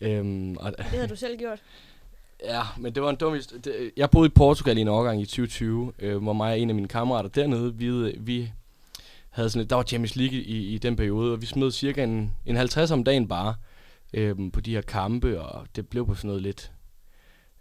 [0.00, 1.62] Øhm, og, Det havde du selv gjort.
[2.44, 3.54] Ja, men det var en dum his-
[3.96, 6.74] Jeg boede i Portugal i en årgang i 2020, øh, hvor mig og en af
[6.74, 8.52] mine kammerater dernede, vi, øh, vi
[9.30, 12.04] havde sådan et, der var Champions League i, i den periode, og vi smed cirka
[12.04, 13.54] en, en 50 om dagen bare
[14.14, 16.72] øh, på de her kampe, og det blev på sådan noget lidt,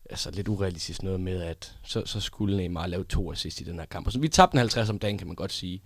[0.10, 3.80] altså lidt urealistisk noget med, at så, så skulle Neymar lave to assist i den
[3.80, 4.06] her kamp.
[4.08, 5.82] Og så vi tabte en 50 om dagen, kan man godt sige.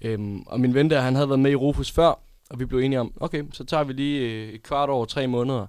[0.00, 2.18] Øhm, og min ven der, han havde været med i Rufus før,
[2.50, 5.26] og vi blev enige om, okay, så tager vi lige øh, et kvart over tre
[5.26, 5.66] måneder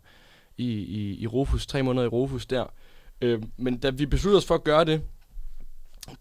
[0.58, 2.66] i, i, i Rufus, tre måneder i Rufus der.
[3.22, 5.02] Øh, men da vi besluttede os for at gøre det,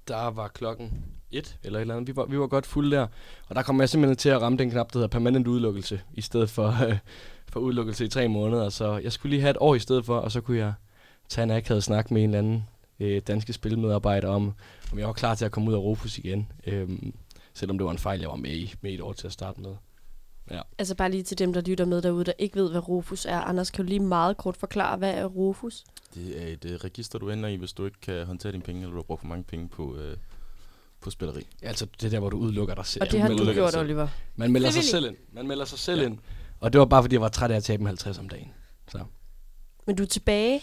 [0.08, 2.08] der var klokken et eller et eller andet.
[2.08, 3.06] Vi var, vi var godt fulde der.
[3.48, 6.20] Og der kom jeg simpelthen til at ramme den knap, der hedder permanent udelukkelse, i
[6.20, 6.98] stedet for, øh,
[7.48, 8.68] for udelukkelse i tre måneder.
[8.68, 10.72] Så jeg skulle lige have et år i stedet for, og så kunne jeg
[11.28, 12.64] tage en akavet snak med en eller anden
[13.00, 14.54] øh, danske spilmedarbejder om,
[14.92, 16.48] om jeg var klar til at komme ud af Rufus igen.
[16.66, 16.88] Øh,
[17.54, 19.32] selvom det var en fejl, jeg var med i, med i et år til at
[19.32, 19.74] starte med.
[20.78, 23.40] Altså bare lige til dem, der lytter med derude, der ikke ved, hvad Rufus er.
[23.40, 25.84] Anders, kan du lige meget kort forklare, hvad er Rufus?
[26.14, 28.80] Det er et øh, register, du ender i, hvis du ikke kan håndtere dine penge,
[28.80, 30.16] eller du har brugt for mange penge på, øh,
[31.00, 31.46] på spilleri.
[31.62, 33.02] Altså det der, hvor du udelukker dig selv.
[33.02, 33.76] Og det har du gjort.
[33.76, 34.08] Oliver.
[34.36, 35.16] Man melder sig selv ind.
[35.32, 36.06] Man melder sig selv ja.
[36.06, 36.18] ind.
[36.60, 38.48] Og det var bare, fordi jeg var træt af at tabe en 50 om dagen.
[38.92, 38.98] Så.
[39.86, 40.62] Men du er tilbage.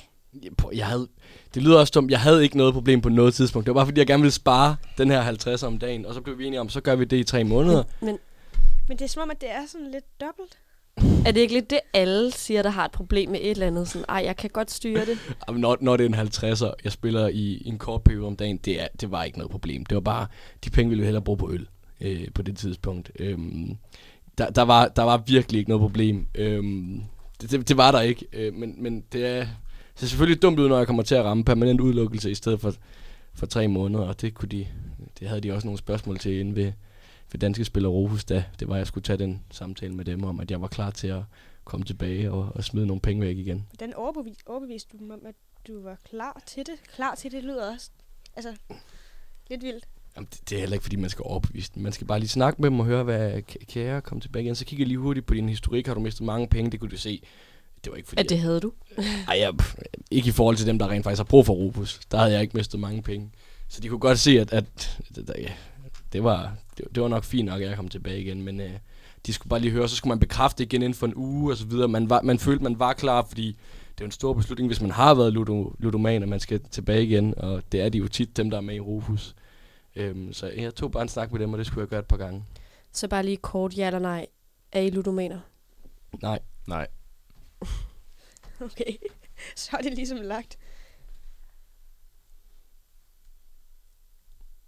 [0.73, 1.07] Jeg havde,
[1.53, 3.65] det lyder også dumt, jeg havde ikke noget problem på noget tidspunkt.
[3.65, 6.05] Det var bare fordi, jeg gerne ville spare den her 50 om dagen.
[6.05, 7.83] Og så blev vi enige om, så gør vi det i tre måneder.
[7.99, 8.17] Men Men
[8.89, 10.57] det er som om, at det er sådan lidt dobbelt.
[11.25, 13.87] Er det ikke lidt det, alle siger, der har et problem med et eller andet?
[13.87, 15.17] Sådan, ej, jeg kan godt styre det.
[15.47, 18.35] Jamen, Når, når det er en 50'er, jeg spiller i, i en kort periode om
[18.35, 19.85] dagen, det, er, det var ikke noget problem.
[19.85, 20.27] Det var bare,
[20.65, 21.67] de penge ville vi hellere bruge på øl
[22.01, 23.11] øh, på det tidspunkt.
[23.19, 23.77] Øhm,
[24.37, 26.27] der, der, var, der var virkelig ikke noget problem.
[26.35, 27.01] Øhm,
[27.41, 30.59] det, det, det var der ikke, øh, men, men det er, det ser selvfølgelig dumt
[30.59, 32.73] ud, når jeg kommer til at ramme permanent udelukkelse i stedet for,
[33.33, 34.67] for tre måneder, og det, kunne de,
[35.19, 36.71] det havde de også nogle spørgsmål til inde ved,
[37.33, 40.23] ved Danske Spiller Rohus, da det var, at jeg skulle tage den samtale med dem
[40.23, 41.21] om, at jeg var klar til at
[41.63, 43.67] komme tilbage og, og smide nogle penge væk igen.
[43.77, 45.35] Hvordan overbevis, overbeviste du dem om, at
[45.67, 46.75] du var klar til det?
[46.95, 47.89] Klar til det lyder også
[48.35, 48.55] altså,
[49.49, 49.85] lidt vildt.
[50.15, 51.83] Jamen, det, det er heller ikke, fordi man skal overbevise dem.
[51.83, 54.55] Man skal bare lige snakke med dem og høre, hvad kære kom tilbage igen.
[54.55, 55.87] Så kigger jeg lige hurtigt på din historik.
[55.87, 56.71] Har du mistet mange penge?
[56.71, 57.23] Det kunne du se.
[57.83, 58.21] Det var ikke fordi...
[58.21, 58.73] At det havde du.
[59.27, 59.53] Ej, jeg,
[60.11, 61.99] ikke i forhold til dem, der rent faktisk har brug for Rufus.
[62.11, 63.31] Der havde jeg ikke mistet mange penge.
[63.67, 65.51] Så de kunne godt se, at, at det, der, ja,
[66.13, 68.41] det, var, det, det var nok fint nok, at jeg kom tilbage igen.
[68.41, 68.71] Men øh,
[69.25, 71.57] de skulle bare lige høre, så skulle man bekræfte igen inden for en uge og
[71.57, 71.87] så videre.
[71.87, 74.81] Man, var, man følte, man var klar, fordi det er jo en stor beslutning, hvis
[74.81, 77.33] man har været ludo, ludoman, at man skal tilbage igen.
[77.37, 79.35] Og det er de jo tit, dem der er med i Rufus.
[79.95, 82.05] Øhm, så jeg tog bare en snak med dem, og det skulle jeg gøre et
[82.05, 82.43] par gange.
[82.91, 84.25] Så bare lige kort ja eller nej.
[84.71, 85.39] Er I ludomaner?
[86.21, 86.39] Nej.
[86.67, 86.87] Nej.
[88.61, 88.93] Okay,
[89.55, 90.57] så er det ligesom lagt.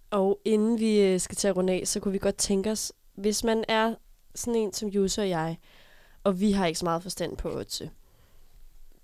[0.10, 2.94] Og inden vi øh, skal til at runde af, så kunne vi godt tænke os,
[3.16, 3.96] hvis man er
[4.36, 5.58] sådan en som user og jeg,
[6.24, 7.92] og vi har ikke så meget forstand på oddse.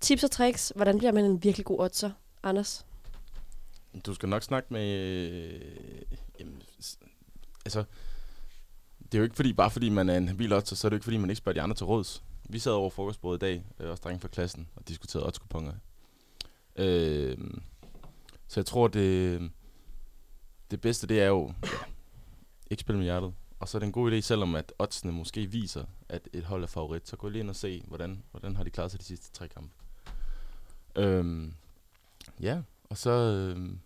[0.00, 2.10] Tips og tricks, hvordan bliver man en virkelig god oddser,
[2.42, 2.86] Anders?
[4.06, 4.98] Du skal nok snakke med...
[4.98, 5.60] Øh,
[6.40, 6.62] jamen,
[7.64, 7.84] altså,
[8.98, 10.94] det er jo ikke fordi, bare fordi man er en habil oddser, så er det
[10.94, 12.22] jo ikke fordi, man ikke spørger de andre til råds.
[12.48, 15.72] Vi sad over frokostbordet i dag, øh, også drenge fra klassen, og diskuterede oddskuponger.
[16.76, 17.38] Øh,
[18.48, 19.50] så jeg tror, det,
[20.72, 21.68] det bedste, det er jo ja,
[22.70, 23.34] ikke spille med hjertet.
[23.60, 26.62] Og så er det en god idé, selvom at oddsene måske viser, at et hold
[26.62, 29.04] er favorit, så gå lige ind og se, hvordan, hvordan har de klaret sig de
[29.04, 29.70] sidste tre kampe.
[30.96, 31.54] Øhm,
[32.40, 33.78] ja, og så, øhm,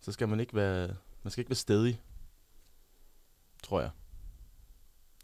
[0.00, 2.00] så skal man ikke være, man skal ikke være stedig,
[3.62, 3.90] tror jeg.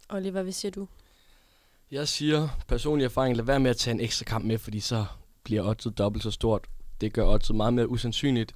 [0.09, 0.87] Oliver, hvad siger du?
[1.91, 5.05] Jeg siger personlig erfaring, lad være med at tage en ekstra kamp med, fordi så
[5.43, 6.67] bliver oddset dobbelt så stort.
[7.01, 8.55] Det gør oddset meget mere usandsynligt,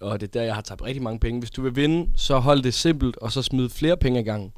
[0.00, 1.38] og det er der, jeg har tabt rigtig mange penge.
[1.40, 4.52] Hvis du vil vinde, så hold det simpelt, og så smid flere penge i gang.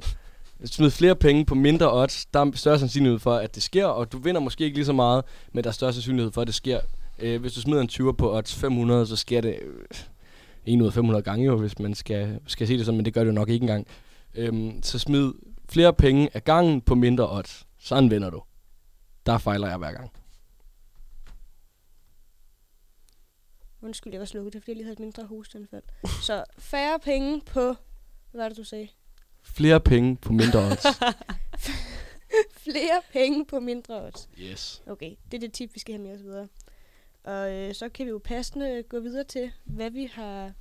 [0.65, 4.11] Smid flere penge på mindre odds, der er større sandsynlighed for, at det sker, og
[4.11, 5.23] du vinder måske ikke lige så meget,
[5.53, 6.79] men der er større sandsynlighed for, at det sker.
[7.19, 9.99] Øh, hvis du smider en 20'er på odds 500, så sker det øh,
[10.65, 13.13] 1 ud af 500 gange jo, hvis man skal, skal se det sådan, men det
[13.13, 13.87] gør det jo nok ikke engang.
[14.35, 15.31] Øh, så smid
[15.69, 17.65] flere penge af gangen på mindre odds.
[17.79, 18.41] Sådan vinder du.
[19.25, 20.11] Der fejler jeg hver gang.
[23.81, 24.53] Undskyld, jeg var slukket.
[24.53, 25.83] Det er fordi, jeg lige havde et mindre hosteanfald.
[26.27, 27.75] Så færre penge på...
[28.31, 28.87] Hvad var det, du sagde?
[29.43, 30.85] Flere penge på mindre odds.
[32.57, 34.29] Flere penge på mindre odds.
[34.39, 34.81] yes.
[34.87, 36.47] Okay, det er det tip, vi skal have med os videre.
[37.23, 40.51] Og øh, så kan vi jo passende gå videre til, hvad vi har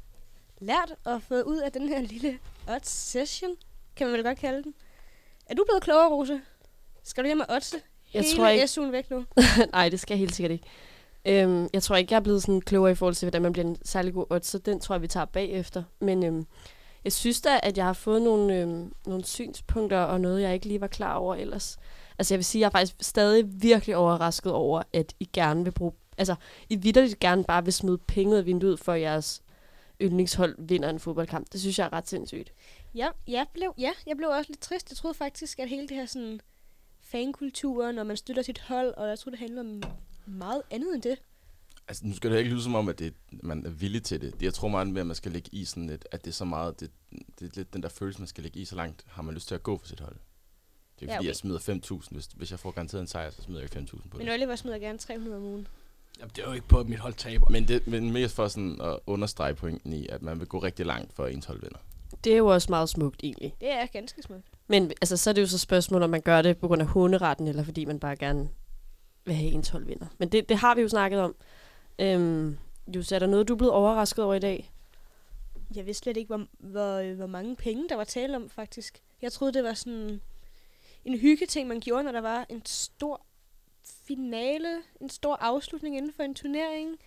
[0.60, 2.38] lært og fået ud af den her lille
[2.68, 3.56] odds session,
[3.96, 4.74] kan man vel godt kalde den.
[5.46, 6.40] Er du blevet klogere, Rose?
[7.02, 7.76] Skal du hjem med oddse?
[8.14, 9.24] Jeg Hele tror ikke- SU'en væk nu?
[9.72, 10.66] Nej, det skal jeg helt sikkert ikke.
[11.24, 13.66] Øhm, jeg tror ikke, jeg er blevet sådan klogere i forhold til, hvordan man bliver
[13.66, 15.82] en særlig god odds, så den tror jeg, vi tager bagefter.
[16.00, 16.46] Men øhm,
[17.04, 20.66] jeg synes da, at jeg har fået nogle, øhm, nogle synspunkter og noget, jeg ikke
[20.66, 21.78] lige var klar over ellers.
[22.18, 25.70] Altså jeg vil sige, jeg er faktisk stadig virkelig overrasket over, at I gerne vil
[25.70, 25.92] bruge...
[26.18, 26.34] Altså,
[26.68, 29.42] I vidderligt gerne bare vil smide penge ud af vinduet, for at jeres
[30.02, 31.52] yndlingshold vinder en fodboldkamp.
[31.52, 32.52] Det synes jeg er ret sindssygt.
[32.94, 34.90] Ja, jeg blev, ja, jeg blev også lidt trist.
[34.90, 36.40] Jeg troede faktisk, at hele det her sådan
[37.00, 39.82] fankultur, når man støtter sit hold, og jeg troede, det handler om
[40.28, 41.18] meget andet end det.
[41.88, 44.42] Altså, nu skal det ikke lyde som om, at det, man er villig til det.
[44.42, 46.44] Jeg tror meget mere, at man skal lægge i sådan lidt, at det er så
[46.44, 46.90] meget, det,
[47.40, 49.48] det er lidt den der følelse, man skal lægge i, så langt har man lyst
[49.48, 50.16] til at gå for sit hold.
[51.00, 51.28] Det er jo Ja, fordi, okay.
[51.28, 52.08] jeg smider 5.000.
[52.10, 54.34] Hvis, hvis jeg får garanteret en sejr, så smider jeg ikke 5.000 på Men det.
[54.34, 55.66] Oliver smider gerne 300 om ugen.
[56.18, 57.46] Jamen, det er jo ikke på, at mit hold taber.
[57.50, 60.86] Men, det, men mest for sådan at understrege pointen i, at man vil gå rigtig
[60.86, 61.78] langt for at ens hold vinder.
[62.24, 63.54] Det er jo også meget smukt egentlig.
[63.60, 64.44] Det er ganske smukt.
[64.66, 66.88] Men altså, så er det jo så spørgsmål, om man gør det på grund af
[66.88, 68.48] hunderetten, eller fordi man bare gerne
[69.28, 70.06] vil have ens hold vinder.
[70.18, 71.36] Men det, det har vi jo snakket om.
[71.98, 72.58] Øhm,
[72.94, 74.72] Jus, er der noget, du er blevet overrasket over i dag?
[75.74, 79.02] Jeg vidste slet ikke, hvor, hvor, øh, hvor mange penge, der var tale om, faktisk.
[79.22, 80.20] Jeg troede, det var sådan
[81.04, 83.22] en hyggeting, man gjorde, når der var en stor
[84.06, 86.98] finale, en stor afslutning inden for en turnering.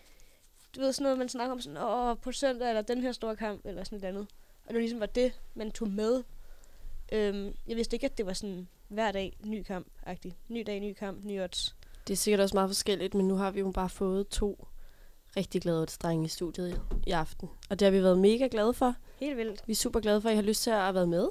[0.75, 3.35] Du ved, sådan noget, man snakker om sådan, åh, på søndag, eller den her store
[3.35, 4.27] kamp, eller sådan et andet.
[4.63, 6.23] Og det var ligesom var det, man tog med.
[7.11, 10.35] Øhm, jeg vidste ikke, at det var sådan hver dag ny kamp-agtigt.
[10.49, 11.75] Ny dag, ny kamp, ny odds.
[12.07, 14.67] Det er sikkert også meget forskelligt, men nu har vi jo bare fået to
[15.37, 17.49] rigtig glade drenge i studiet i, i aften.
[17.69, 18.95] Og det har vi været mega glade for.
[19.19, 19.63] Helt vildt.
[19.67, 21.27] Vi er super glade for, at I har lyst til at have været med.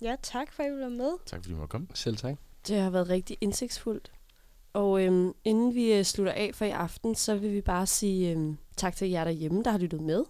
[0.00, 1.10] Ja, tak for, at I ville være med.
[1.26, 1.86] Tak fordi du måtte komme.
[1.94, 2.34] Selv tak.
[2.68, 4.12] Det har været rigtig indsigtsfuldt.
[4.72, 8.30] Og øhm, inden vi øh, slutter af for i aften, så vil vi bare sige
[8.30, 10.24] øhm, tak til jer derhjemme, der har lyttet med.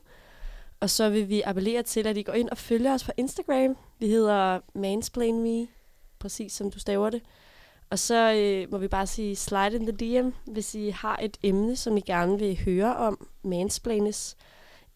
[0.80, 3.76] Og så vil vi appellere til, at I går ind og følger os på Instagram.
[3.98, 5.66] Vi hedder Mansplain Me,
[6.18, 7.22] præcis som du staver det.
[7.91, 11.37] Og så øh, må vi bare sige slide in the DM, hvis I har et
[11.43, 14.37] emne, som I gerne vil høre om, mansplaines.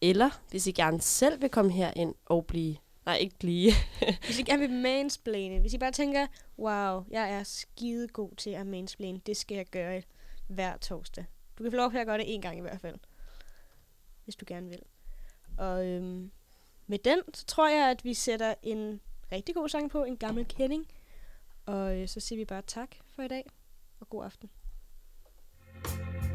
[0.01, 2.75] Eller hvis I gerne selv vil komme herind og blive...
[3.05, 3.71] Nej, ikke blive.
[4.25, 6.27] Hvis I gerne vil mansplane, hvis I bare tænker,
[6.59, 10.01] wow, jeg er skide god til at mansplane, det skal jeg gøre
[10.47, 11.25] hver torsdag.
[11.57, 12.95] Du kan få lov til at gøre det en gang i hvert fald,
[14.23, 14.81] hvis du gerne vil.
[15.57, 16.31] Og øhm,
[16.87, 18.99] med den, så tror jeg, at vi sætter en
[19.31, 20.87] rigtig god sang på, en gammel kending.
[21.69, 23.49] Og øh, så siger vi bare tak for i dag,
[23.99, 24.49] og god aften.
[25.85, 26.28] I